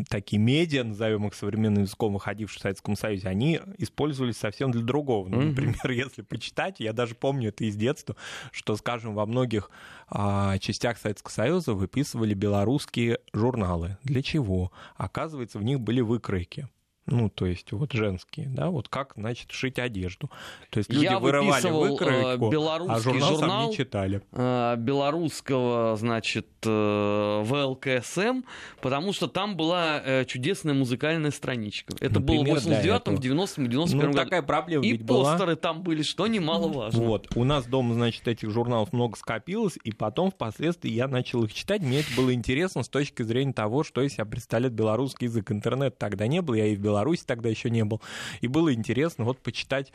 [0.10, 5.28] такие медиа, назовем их современным языком, выходившие в Советском Союзе, они использовались совсем для другого.
[5.28, 8.15] Ну, например, если почитать, я даже помню это из детства,
[8.51, 9.71] что, скажем, во многих
[10.08, 13.97] а, частях Советского Союза выписывали белорусские журналы.
[14.04, 14.71] Для чего?
[14.97, 16.67] Оказывается, в них были выкройки.
[17.08, 20.30] Ну, то есть вот женские, да, вот как, значит, шить одежду.
[20.72, 23.70] То есть люди Я вырывали э, выкройку, а белорусский журнал, сам журнал.
[23.70, 24.22] не читали.
[24.32, 28.41] э, белорусского, значит, э, ВЛКСМ,
[28.82, 31.94] потому что там была чудесная музыкальная страничка.
[32.00, 33.15] Это было в Например, для 89-м, этого.
[33.15, 34.18] в 90-м, 91 Ну, году.
[34.24, 35.32] такая проблема И ведь была.
[35.32, 37.04] постеры там были, что немаловажно.
[37.04, 37.28] Вот.
[37.36, 41.82] У нас дома, значит, этих журналов много скопилось, и потом впоследствии я начал их читать.
[41.82, 45.52] Мне это было интересно с точки зрения того, что из себя представляет белорусский язык.
[45.52, 46.95] Интернет тогда не было, я и в Беларуси
[47.26, 48.02] тогда еще не был.
[48.42, 49.92] И было интересно вот почитать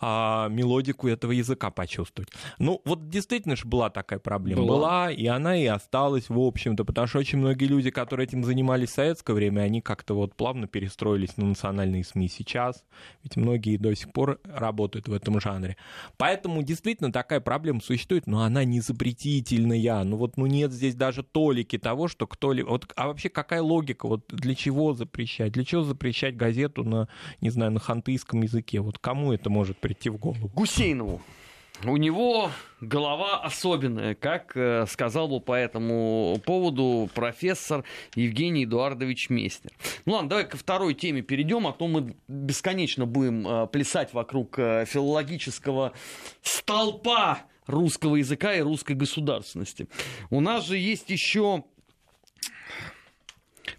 [0.00, 2.30] а, мелодику этого языка почувствовать.
[2.58, 4.62] Ну, вот действительно же была такая проблема.
[4.62, 4.76] Была.
[4.76, 8.90] Была, и она и осталась, в общем-то, потому что очень многие люди, которые этим занимались
[8.90, 12.84] в советское время, они как-то вот плавно перестроились на национальные СМИ сейчас,
[13.22, 15.76] ведь многие до сих пор работают в этом жанре.
[16.16, 20.04] Поэтому действительно такая проблема существует, но она не запретительная.
[20.04, 22.68] Ну вот ну нет здесь даже толики того, что кто-либо...
[22.68, 24.06] Вот, а вообще какая логика?
[24.06, 25.52] Вот для чего запрещать?
[25.52, 27.08] Для чего запрещать газету на,
[27.40, 28.80] не знаю, на хантыйском языке?
[28.80, 30.50] Вот кому это может прийти в голову?
[30.54, 31.22] Гусейнову.
[31.84, 32.50] У него
[32.82, 39.72] голова особенная, как э, сказал бы по этому поводу профессор Евгений Эдуардович Местер.
[40.04, 44.58] Ну ладно, давай ко второй теме перейдем, а то мы бесконечно будем э, плясать вокруг
[44.58, 45.94] э, филологического
[46.42, 49.88] столпа русского языка и русской государственности.
[50.28, 51.64] У нас же есть еще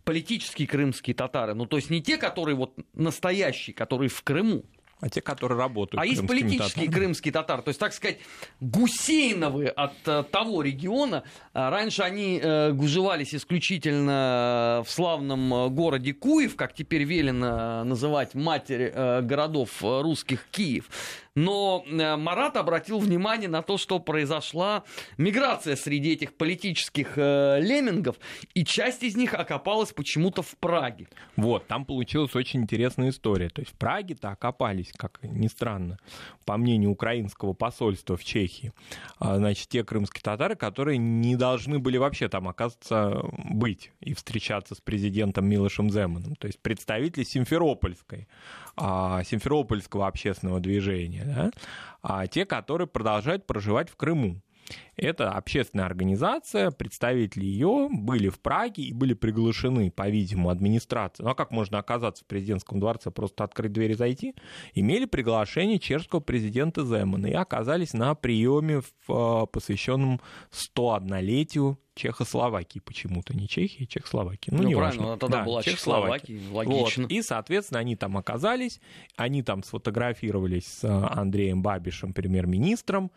[0.06, 4.63] политические крымские татары, ну то есть не те, которые вот настоящие, которые в Крыму,
[5.02, 6.92] А те, которые работают а есть политические татарами?
[6.92, 8.18] крымские татары, то есть, так сказать,
[8.60, 11.24] гусейновы от э, того региона.
[11.54, 18.36] А Раньше они э, гужевались исключительно в славном э, городе Куев, как теперь велено называть
[18.36, 20.90] матерь э, городов э, русских Киев.
[21.36, 24.84] Но э, Марат обратил внимание на то, что произошла
[25.18, 28.18] миграция среди этих политических э, леммингов,
[28.54, 31.08] и часть из них окопалась почему-то в Праге.
[31.36, 33.50] Вот, там получилась очень интересная история.
[33.50, 35.98] То есть в Праге-то окопались, как ни странно,
[36.46, 38.74] по мнению украинского посольства в Чехии,
[39.20, 44.76] а, значит, те крымские татары, которые не должны были вообще там, оказывается, быть и встречаться
[44.76, 46.36] с президентом Милошем Земаном.
[46.36, 48.28] То есть представители Симферопольской,
[48.76, 51.52] а, Симферопольского общественного движения, да,
[52.02, 54.42] а те, которые продолжают проживать в Крыму.
[55.00, 61.26] Это общественная организация, представители ее были в Праге и были приглашены, по-видимому, администрацией.
[61.26, 64.36] Ну а как можно оказаться в президентском дворце, просто открыть дверь и зайти?
[64.74, 70.20] Имели приглашение чешского президента Земана и оказались на приеме, в, э, посвященном
[70.52, 74.52] 101-летию Чехословакии почему-то, не Чехии, Чехословакии.
[74.52, 75.14] Ну, Ну, не правильно, важно.
[75.14, 76.38] она тогда Да, была Чехословакия.
[76.38, 77.04] Чехословакией, логично.
[77.04, 77.12] Вот.
[77.12, 78.80] И, соответственно, они там оказались,
[79.18, 83.12] они там сфотографировались с э, Андреем Бабишем, премьер-министром,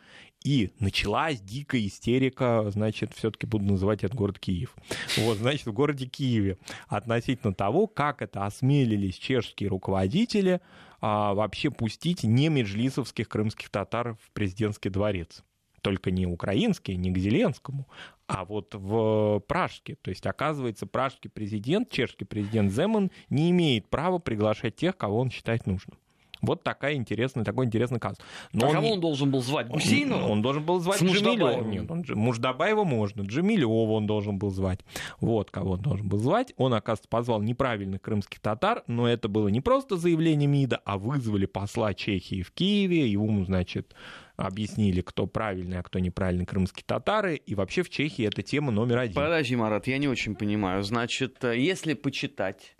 [0.44, 4.74] и началась дикая истерика, значит, все-таки буду называть этот город Киев.
[5.18, 6.58] Вот, значит, в городе Киеве
[6.88, 10.60] относительно того, как это осмелились чешские руководители
[11.00, 15.42] а, вообще пустить не меджлисовских крымских татар в президентский дворец.
[15.80, 17.88] Только не украинский, не к Зеленскому,
[18.28, 19.96] а вот в Пражске.
[20.00, 25.30] То есть, оказывается, пражский президент, чешский президент Земан не имеет права приглашать тех, кого он
[25.30, 25.98] считает нужным.
[26.42, 28.18] Вот такая интересная, такой интересный казус.
[28.52, 29.66] Но а он кого он должен был звать?
[29.66, 30.26] он, Гусейнова?
[30.26, 31.00] он должен был звать?
[31.00, 31.62] Джемилева.
[31.62, 34.80] Нет, он, Муждабаева можно, Джемилева он должен был звать.
[35.20, 36.52] Вот кого он должен был звать.
[36.56, 41.46] Он, оказывается, позвал неправильных крымских татар, но это было не просто заявление МИДа, а вызвали
[41.46, 43.94] посла Чехии в Киеве, ему, значит,
[44.36, 48.98] объяснили, кто правильный, а кто неправильный крымские татары, и вообще в Чехии это тема номер
[48.98, 49.14] один.
[49.14, 50.82] Подожди, Марат, я не очень понимаю.
[50.82, 52.74] Значит, э, если почитать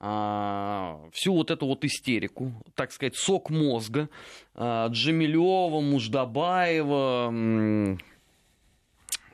[0.00, 4.08] всю вот эту вот истерику, так сказать, сок мозга
[4.54, 7.30] а, Джамилева, Муждабаева,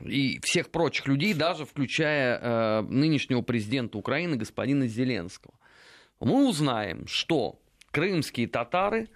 [0.01, 5.55] и всех прочих людей, даже включая э, нынешнего президента Украины господина Зеленского,
[6.19, 7.59] мы узнаем, что
[7.91, 9.09] крымские татары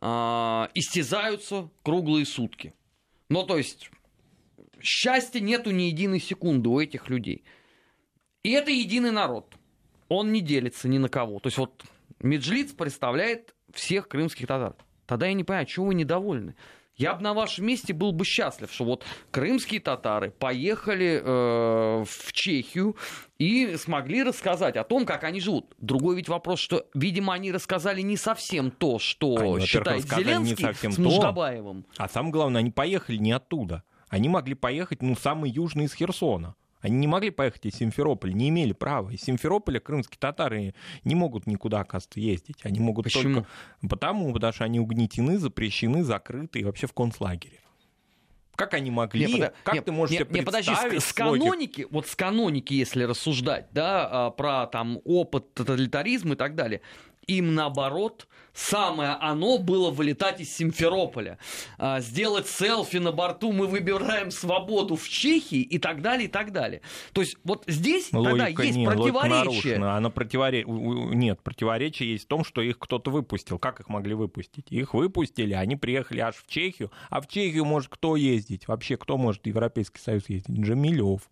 [0.00, 2.74] истязаются круглые сутки.
[3.28, 3.90] Ну, то есть,
[4.80, 7.44] счастья нету ни единой секунды у этих людей.
[8.42, 9.54] И это единый народ.
[10.12, 11.38] Он не делится ни на кого.
[11.38, 11.84] То есть, вот
[12.20, 14.74] Меджлиц представляет всех крымских татар.
[15.06, 16.54] Тогда я не понимаю, чего вы недовольны?
[16.96, 22.32] Я бы на вашем месте был бы счастлив, что вот крымские татары поехали э, в
[22.32, 22.96] Чехию
[23.38, 25.74] и смогли рассказать о том, как они живут.
[25.78, 30.98] Другой ведь вопрос, что, видимо, они рассказали не совсем то, что они, считает Зеленский с
[30.98, 31.84] Муждабаевым.
[31.84, 33.82] То, а самое главное, они поехали не оттуда.
[34.10, 36.54] Они могли поехать, ну, самый южный из Херсона.
[36.82, 39.10] Они не могли поехать из Симферополя, не имели права.
[39.10, 40.74] Из Симферополя крымские татары
[41.04, 42.58] не могут никуда, оказывается, ездить.
[42.64, 43.34] Они могут Почему?
[43.34, 43.48] только...
[43.88, 47.60] Потому, потому что они угнетены, запрещены, закрыты и вообще в концлагере.
[48.56, 49.26] Как они могли?
[49.26, 49.54] Не, под...
[49.62, 53.04] как не, ты можешь не, себе не, подожди, с, с каноники, вот с каноники, если
[53.04, 56.82] рассуждать, да, а, про там опыт тоталитаризма и так далее,
[57.26, 61.38] им наоборот самое оно было вылетать из Симферополя,
[61.78, 66.52] а, сделать селфи на борту, мы выбираем свободу в Чехии и так далее, и так
[66.52, 66.82] далее.
[67.12, 69.76] То есть вот здесь логика, тогда есть нет, противоречие.
[69.76, 70.64] Она противоре...
[70.66, 73.58] Нет, противоречие есть в том, что их кто-то выпустил.
[73.58, 74.70] Как их могли выпустить?
[74.70, 76.90] Их выпустили, они приехали аж в Чехию.
[77.10, 78.68] А в Чехию может кто ездить?
[78.68, 80.58] Вообще кто может в Европейский Союз ездить?
[80.58, 81.22] Джамилев.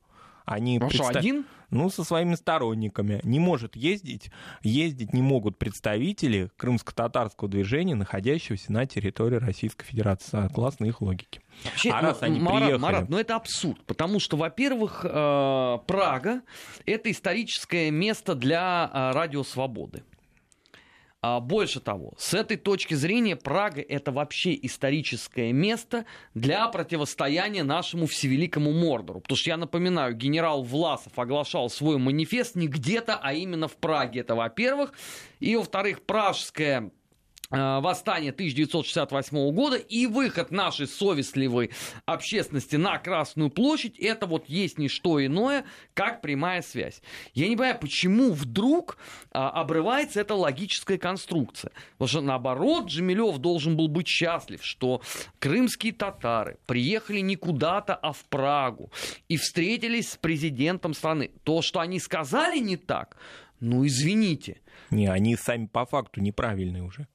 [0.51, 1.11] Они ну представ...
[1.11, 1.46] что, один?
[1.70, 3.20] Ну, со своими сторонниками.
[3.22, 4.32] Не может ездить,
[4.62, 11.40] ездить не могут представители крымско-татарского движения, находящегося на территории Российской Федерации, согласно их логике.
[11.64, 12.82] Вообще, а раз ну, они Марат, приехали...
[12.82, 16.42] Марат, ну это абсурд, потому что, во-первых, э, Прага—
[16.86, 20.03] это историческое место для э, радио «Свободы».
[21.23, 28.07] А больше того, с этой точки зрения Прага это вообще историческое место для противостояния нашему
[28.07, 29.21] всевеликому Мордору.
[29.21, 34.21] Потому что я напоминаю, генерал Власов оглашал свой манифест не где-то, а именно в Праге.
[34.21, 34.95] Это во-первых.
[35.41, 36.91] И во-вторых, пражская
[37.51, 41.70] восстание 1968 года и выход нашей совестливой
[42.07, 47.03] общественности на Красную площадь, это вот есть не что иное, как прямая связь.
[47.34, 48.98] Я не понимаю, почему вдруг
[49.32, 51.72] а, обрывается эта логическая конструкция.
[51.92, 55.03] Потому что наоборот, Джемилев должен был быть счастлив, что
[55.38, 58.90] крымские татары приехали не куда-то, а в Прагу
[59.28, 61.30] и встретились с президентом страны.
[61.44, 63.16] То, что они сказали не так,
[63.59, 64.61] ну извините.
[64.90, 67.07] Не, они сами по факту неправильные уже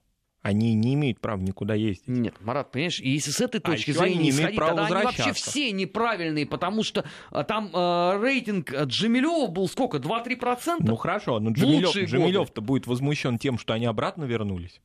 [0.45, 2.07] они не имеют права никуда ездить.
[2.07, 5.33] Нет, Марат, понимаешь, если с этой а точки а зрения не исходить, тогда они вообще
[5.33, 10.75] все неправильные, потому что а, там э, рейтинг Джемилева был сколько, 2-3%?
[10.81, 14.81] Ну хорошо, но Джемилев, Джемилев-то будет возмущен тем, что они обратно вернулись.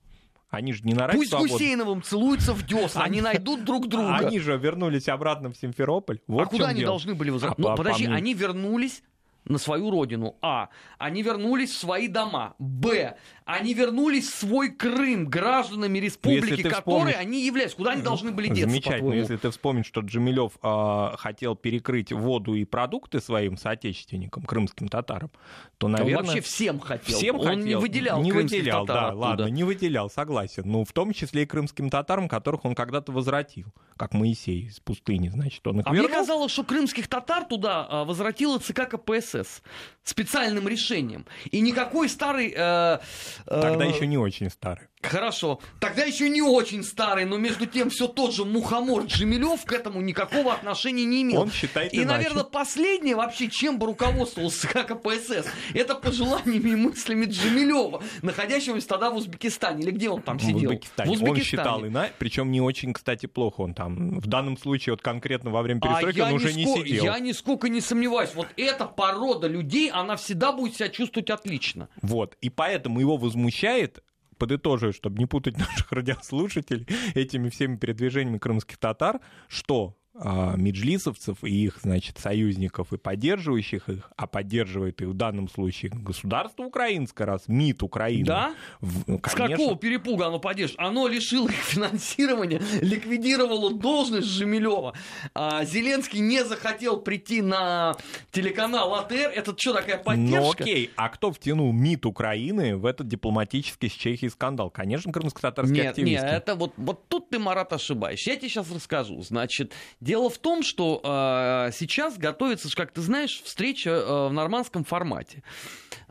[0.48, 1.52] Они же не на Пусть свободу.
[1.52, 4.16] Гусейновым целуются в десна, они, найдут друг друга.
[4.16, 6.20] Они же вернулись обратно в Симферополь.
[6.26, 6.92] Вот а куда они дело.
[6.92, 7.62] должны были возвращаться?
[7.62, 9.02] А, ну, по, подожди, по они вернулись
[9.44, 10.36] на свою родину.
[10.42, 10.68] А.
[10.98, 12.54] Они вернулись в свои дома.
[12.58, 13.16] Б.
[13.50, 17.16] Они вернулись в свой Крым гражданами республики, которой вспомнишь...
[17.16, 17.76] они являются.
[17.76, 19.12] Куда они должны были деться, Замечательно.
[19.12, 25.30] Если ты вспомнишь, что Джамилев э, хотел перекрыть воду и продукты своим соотечественникам, крымским татарам,
[25.78, 26.18] то, наверное...
[26.18, 27.16] Он вообще всем хотел.
[27.16, 27.64] Всем Он хотел.
[27.64, 29.20] не выделял Не выделял, да, оттуда.
[29.20, 30.62] ладно, не выделял, согласен.
[30.66, 35.28] Ну, в том числе и крымским татарам, которых он когда-то возвратил, как Моисей из пустыни,
[35.28, 36.08] значит, он их А вернул.
[36.08, 39.62] мне казалось, что крымских татар туда а, возвратила ЦК КПСС
[40.04, 41.26] специальным решением.
[41.50, 42.54] И никакой старый...
[42.56, 42.98] Э,
[43.46, 44.89] Тогда еще не очень старый.
[45.02, 45.60] Хорошо.
[45.78, 50.00] Тогда еще не очень старый, но между тем все тот же Мухомор Джемилев к этому
[50.02, 51.42] никакого отношения не имел.
[51.42, 52.08] Он считает И, иначе.
[52.08, 59.16] наверное, последнее вообще, чем бы руководствовался КПСС, это пожеланиями и мыслями Джемилева, находящегося тогда в
[59.16, 59.82] Узбекистане.
[59.82, 60.70] Или где он там сидел?
[60.70, 61.08] В Узбекистане.
[61.08, 61.40] В Узбекистане.
[61.40, 64.20] Он считал иначе, причем не очень, кстати, плохо он там.
[64.20, 67.04] В данном случае, вот конкретно во время перестройки, а он уже не сидел.
[67.04, 68.30] Я нисколько не сомневаюсь.
[68.34, 71.88] Вот эта порода людей, она всегда будет себя чувствовать отлично.
[72.02, 72.36] Вот.
[72.42, 74.02] И поэтому его возмущает
[74.40, 81.78] подытоживаю, чтобы не путать наших радиослушателей этими всеми передвижениями крымских татар, что меджлисовцев и их,
[81.82, 87.84] значит, союзников и поддерживающих их, а поддерживает их в данном случае государство украинское, раз МИД
[87.84, 88.26] Украины.
[88.26, 88.54] Да?
[88.80, 90.80] В, ну, С какого перепуга оно поддерживает?
[90.80, 94.94] Оно лишило их финансирования, ликвидировало должность Жемилева.
[95.34, 97.96] А Зеленский не захотел прийти на
[98.32, 99.32] телеканал АТР.
[99.34, 100.40] Это что, такая ну, поддержка?
[100.40, 104.70] Ну окей, а кто втянул МИД Украины в этот дипломатический с Чехией скандал?
[104.70, 106.26] Конечно, крымско-татарские нет, активисты.
[106.26, 108.30] Нет, это вот, вот тут ты, Марат, ошибаешься.
[108.30, 109.22] Я тебе сейчас расскажу.
[109.22, 114.84] Значит, Дело в том, что э, сейчас готовится, как ты знаешь, встреча э, в нормандском
[114.84, 115.42] формате.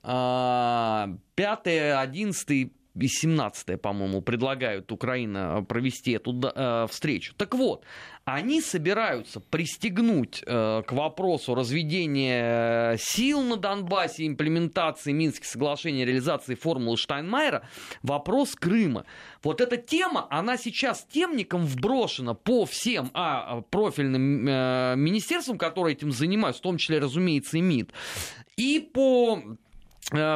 [0.03, 7.33] Э, 5, 11, 18 по-моему, предлагают Украина провести эту э, встречу.
[7.37, 7.83] Так вот,
[8.25, 16.97] они собираются пристегнуть э, к вопросу разведения сил на Донбассе, имплементации Минских соглашений, реализации формулы
[16.97, 17.67] Штайнмайера,
[18.03, 19.05] вопрос Крыма.
[19.43, 26.11] Вот эта тема, она сейчас темником вброшена по всем а, профильным э, министерствам, которые этим
[26.11, 27.93] занимаются, в том числе, разумеется, и МИД,
[28.57, 29.68] и по Э,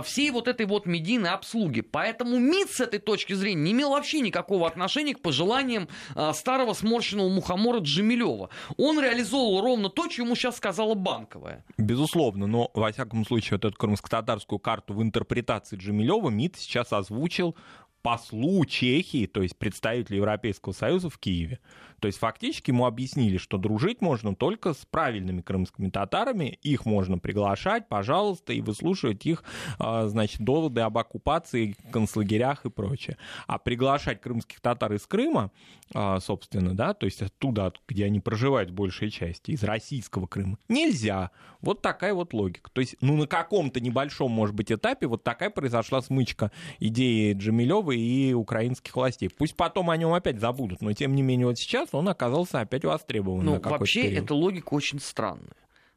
[0.04, 1.82] всей вот этой вот медийной обслуги.
[1.82, 6.74] Поэтому МИД с этой точки зрения не имел вообще никакого отношения к пожеланиям э, старого
[6.74, 8.50] сморщенного мухомора Джемилева.
[8.78, 11.66] Он реализовывал ровно то, что ему сейчас сказала Банковая.
[11.78, 17.56] Безусловно, но во всяком случае вот эту крымско-татарскую карту в интерпретации Джемилева МИД сейчас озвучил
[18.04, 21.60] послу Чехии, то есть представителю Европейского Союза в Киеве.
[22.04, 27.18] То есть фактически ему объяснили, что дружить можно только с правильными крымскими татарами, их можно
[27.18, 29.46] приглашать, пожалуйста, и выслушивать их,
[29.80, 33.16] а, значит, доводы об оккупации, концлагерях и прочее.
[33.48, 35.50] А приглашать крымских татар из Крыма,
[35.94, 41.32] а, собственно, да, то есть оттуда, где они проживают большей части, из российского Крыма, нельзя.
[41.62, 42.70] Вот такая вот логика.
[42.74, 47.92] То есть, ну, на каком-то небольшом, может быть, этапе вот такая произошла смычка идеи Джамилева
[47.92, 49.30] и украинских властей.
[49.30, 52.86] Пусть потом о нем опять забудут, но тем не менее вот сейчас он оказался опять
[52.86, 53.46] востребован.
[53.46, 54.26] Ну, вообще, период.
[54.26, 55.56] эта логика очень странная.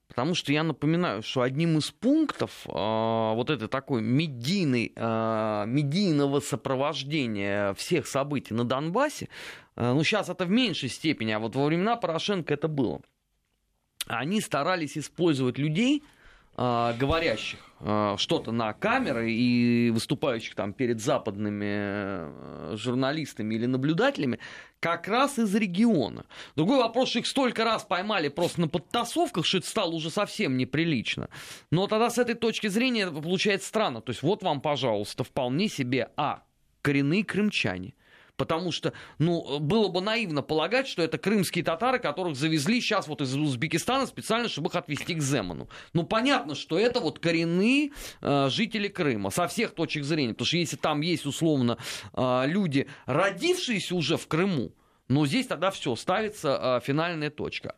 [0.09, 6.41] Потому что я напоминаю, что одним из пунктов э, вот этой такой медийной, э, медийного
[6.41, 9.29] сопровождения всех событий на Донбассе,
[9.75, 13.01] э, ну сейчас это в меньшей степени, а вот во времена Порошенко это было.
[14.07, 16.05] Они старались использовать людей,
[16.57, 24.39] э, говорящих э, что-то на камеры и выступающих там перед западными э, журналистами или наблюдателями,
[24.81, 26.25] как раз из региона.
[26.57, 30.57] Другой вопрос, что их столько раз поймали просто на подтасовках, что это стало уже совсем
[30.57, 31.29] неприлично.
[31.71, 34.01] Но тогда с этой точки зрения получается странно.
[34.01, 36.43] То есть вот вам, пожалуйста, вполне себе, а,
[36.83, 37.95] коренные крымчане–
[38.37, 43.21] потому что, ну, было бы наивно полагать, что это крымские татары, которых завезли сейчас вот
[43.21, 45.69] из Узбекистана специально, чтобы их отвезти к Земану.
[45.93, 50.57] Ну, понятно, что это вот коренные э, жители Крыма со всех точек зрения, потому что
[50.59, 51.79] если там есть, условно,
[52.13, 54.73] э, люди, родившиеся уже в Крыму,
[55.09, 57.77] ну, здесь тогда все, ставится э, финальная точка.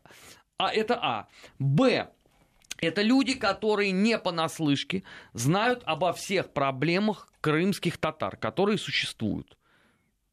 [0.59, 1.29] А это А.
[1.59, 2.09] Б.
[2.81, 5.03] Это люди, которые не понаслышке
[5.33, 9.58] знают обо всех проблемах крымских татар, которые существуют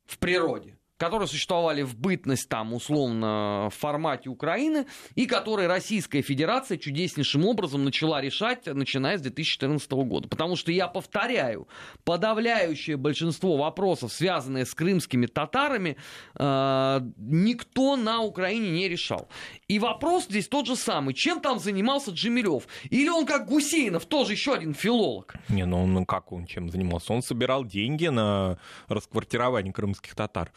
[0.06, 4.86] в природе которые существовали в бытность там условно в формате Украины
[5.16, 10.28] и которые Российская Федерация чудеснейшим образом начала решать, начиная с 2014 года.
[10.30, 11.68] Потому что, я повторяю,
[12.06, 15.98] подавляющее большинство вопросов, связанные с крымскими татарами,
[16.38, 19.28] э, никто на Украине не решал.
[19.68, 21.14] И вопрос здесь тот же самый.
[21.14, 22.68] Чем там занимался Джемилев?
[22.90, 25.36] Или он как Гусейнов, тоже еще один филолог?
[25.50, 27.12] Не, ну, ну как он чем занимался?
[27.12, 30.52] Он собирал деньги на расквартирование крымских татар.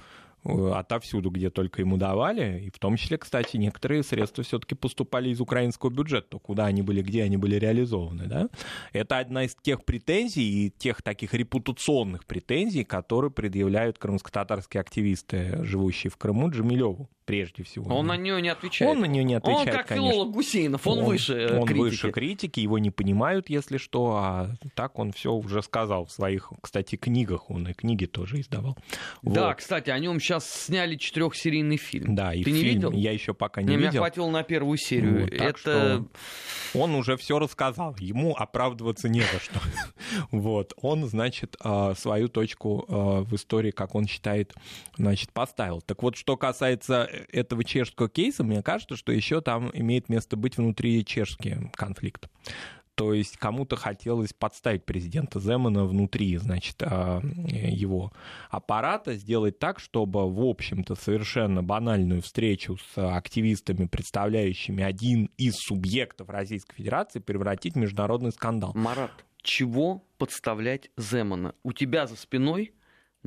[0.48, 2.60] Э, отовсюду, где только ему давали.
[2.60, 6.38] И в том числе, кстати, некоторые средства все-таки поступали из украинского бюджета.
[6.38, 8.26] Куда они были, где они были реализованы.
[8.26, 8.48] Да?
[8.92, 16.10] Это одна из тех претензий и тех таких репутационных претензий, которые предъявляют крымско-татарские активисты, живущие
[16.10, 17.94] в Крыму, Джамилеву прежде всего.
[17.94, 18.90] Он на нее не отвечает.
[18.90, 20.10] Он на нее не отвечает, Он как конечно.
[20.10, 21.78] филолог Гусейнов, он, он выше Он критики.
[21.78, 26.50] выше критики, его не понимают, если что, а так он все уже сказал в своих,
[26.62, 27.50] кстати, книгах.
[27.50, 28.78] Он и книги тоже издавал.
[29.22, 29.56] Да, вот.
[29.56, 32.14] кстати, о нем сейчас сняли четырехсерийный фильм.
[32.14, 32.92] Да, и Ты не видел?
[32.92, 33.90] Я еще пока не, не видел.
[33.90, 35.24] Меня хватило на первую серию.
[35.24, 36.04] Вот, Это...
[36.72, 37.94] он уже все рассказал.
[37.98, 39.60] Ему оправдываться не за что.
[40.30, 40.72] Вот.
[40.80, 44.54] Он, значит, а, свою точку а, в истории, как он считает,
[44.96, 45.82] значит, поставил.
[45.82, 50.56] Так вот, что касается этого чешского кейса, мне кажется, что еще там имеет место быть
[50.56, 52.28] внутри чешский конфликт.
[52.98, 58.12] То есть кому-то хотелось подставить президента Земана внутри, значит, а, его
[58.50, 66.28] аппарата, сделать так, чтобы, в общем-то, совершенно банальную встречу с активистами, представляющими один из субъектов
[66.28, 68.72] Российской Федерации, превратить в международный скандал.
[68.74, 69.12] Марат,
[69.42, 71.54] чего подставлять Земана?
[71.62, 72.72] У тебя за спиной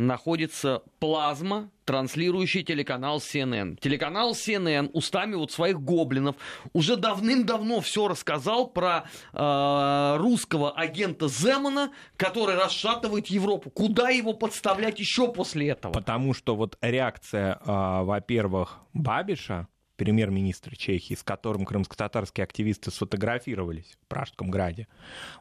[0.07, 3.77] находится плазма, транслирующий телеканал CNN.
[3.79, 6.35] Телеканал CNN устами вот своих гоблинов
[6.73, 13.69] уже давным-давно все рассказал про э, русского агента Земана, который расшатывает Европу.
[13.69, 15.93] Куда его подставлять еще после этого?
[15.93, 19.67] Потому что вот реакция, э, во-первых, Бабиша,
[20.01, 24.87] премьер-министр Чехии, с которым крымско-татарские активисты сфотографировались в Пражском граде,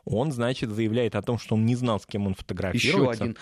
[0.05, 3.25] он, значит, заявляет о том, что он не знал, с кем он фотографируется.
[3.25, 3.39] Еще один.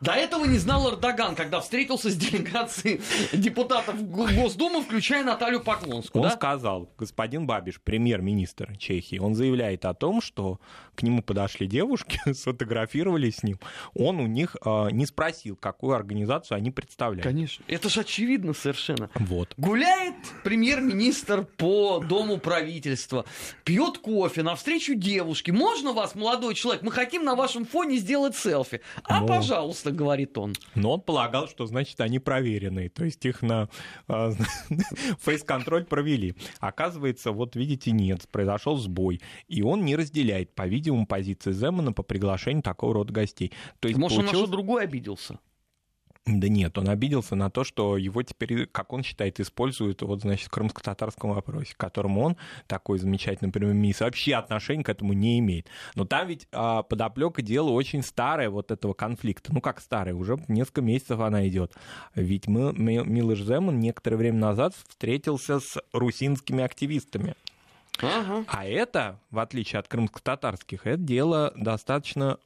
[0.00, 3.02] До этого не знал Эрдоган, когда встретился с делегацией
[3.34, 6.22] депутатов Госдумы, включая Наталью Поклонскую.
[6.22, 6.34] Он да?
[6.34, 10.58] сказал, господин Бабиш, премьер-министр Чехии, он заявляет о том, что
[10.94, 13.58] к нему подошли девушки, сфотографировались с ним.
[13.94, 17.24] Он у них э, не спросил, какую организацию они представляют.
[17.24, 17.64] Конечно.
[17.68, 19.10] Это же очевидно совершенно.
[19.14, 19.54] Вот.
[19.56, 20.14] Гуляет
[20.44, 23.24] премьер-министр по дому правительства,
[23.64, 25.52] пьет кофе, навстречу девушке.
[25.52, 26.82] Можно вас, молодой человек?
[26.82, 28.80] Мы хотим на вашем фоне сделать селфи.
[29.04, 29.26] А, Ну.
[29.26, 30.54] пожалуйста, говорит он.
[30.74, 33.68] Но он полагал, что значит они проверенные, то есть их на
[34.08, 34.32] э,
[35.20, 36.34] фейс-контроль провели.
[36.60, 42.62] Оказывается, вот видите, нет, произошел сбой, и он не разделяет, по-видимому, позиции Земана по приглашению
[42.62, 43.52] такого рода гостей.
[43.80, 45.38] То есть Может, он на получилось- что другой обиделся?
[46.24, 50.46] Да нет, он обиделся на то, что его теперь, как он считает, используют вот, значит,
[50.46, 52.36] в крымско-татарском вопросе, к которому он,
[52.68, 55.66] такой замечательный премьер-министр, вообще отношения к этому не имеет.
[55.96, 59.52] Но там ведь а, подоплека дела очень старая вот этого конфликта.
[59.52, 61.72] Ну, как старая, уже несколько месяцев она идет.
[62.14, 67.34] Ведь мы, Ми- Милош Земан некоторое время назад встретился с русинскими активистами.
[68.00, 68.44] Ага.
[68.48, 72.38] А это, в отличие от крымско-татарских, это дело достаточно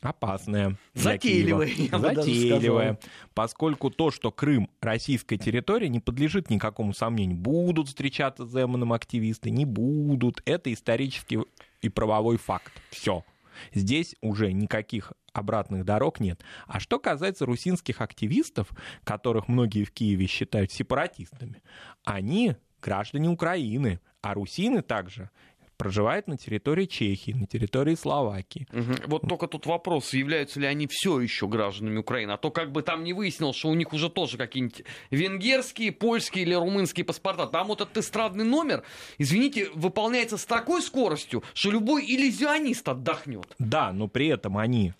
[0.00, 0.76] опасное.
[0.94, 2.98] Затейливое, Затейливое.
[3.34, 7.36] Поскольку то, что Крым российская территория, не подлежит никакому сомнению.
[7.36, 10.42] Будут встречаться с Земаном активисты, не будут.
[10.44, 11.40] Это исторический
[11.82, 12.72] и правовой факт.
[12.90, 13.24] Все.
[13.72, 16.42] Здесь уже никаких обратных дорог нет.
[16.66, 18.68] А что касается русинских активистов,
[19.04, 21.62] которых многие в Киеве считают сепаратистами,
[22.04, 25.30] они граждане Украины, а русины также
[25.76, 28.66] проживают на территории Чехии, на территории Словакии.
[28.72, 28.96] Мгм.
[29.06, 32.32] Вот только тут вопрос, являются ли они все еще гражданами Украины.
[32.32, 36.44] А то как бы там не выяснилось, что у них уже тоже какие-нибудь венгерские, польские
[36.44, 37.46] или румынские паспорта.
[37.46, 38.84] Там вот этот эстрадный номер,
[39.18, 43.54] извините, выполняется с такой скоростью, что любой иллюзионист отдохнет.
[43.58, 44.94] Да, но при этом они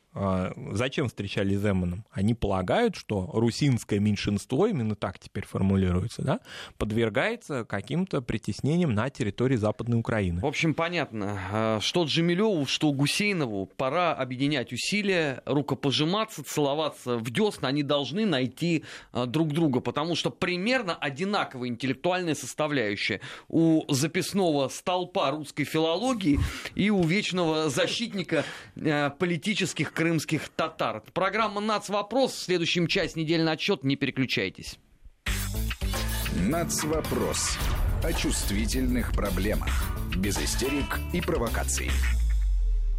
[0.73, 2.05] зачем встречались с Земаном?
[2.11, 6.41] Они полагают, что русинское меньшинство, именно так теперь формулируется, да,
[6.79, 10.41] подвергается каким-то притеснениям на территории Западной Украины.
[10.41, 17.69] В общем, понятно, э, что Джемилеву, что Гусейнову пора объединять усилия, рукопожиматься, целоваться в десна.
[17.69, 25.31] Они должны найти э, друг друга, потому что примерно одинаковая интеллектуальная составляющая у записного столпа
[25.31, 26.39] русской филологии
[26.75, 28.45] и у вечного защитника
[29.19, 31.03] политических крымских татар.
[31.13, 32.33] Программа «Нацвопрос».
[32.33, 33.83] В следующем часть недельный отчет.
[33.83, 34.79] Не переключайтесь.
[36.33, 37.59] Нацвопрос.
[38.05, 39.69] О чувствительных проблемах.
[40.17, 41.91] Без истерик и провокаций.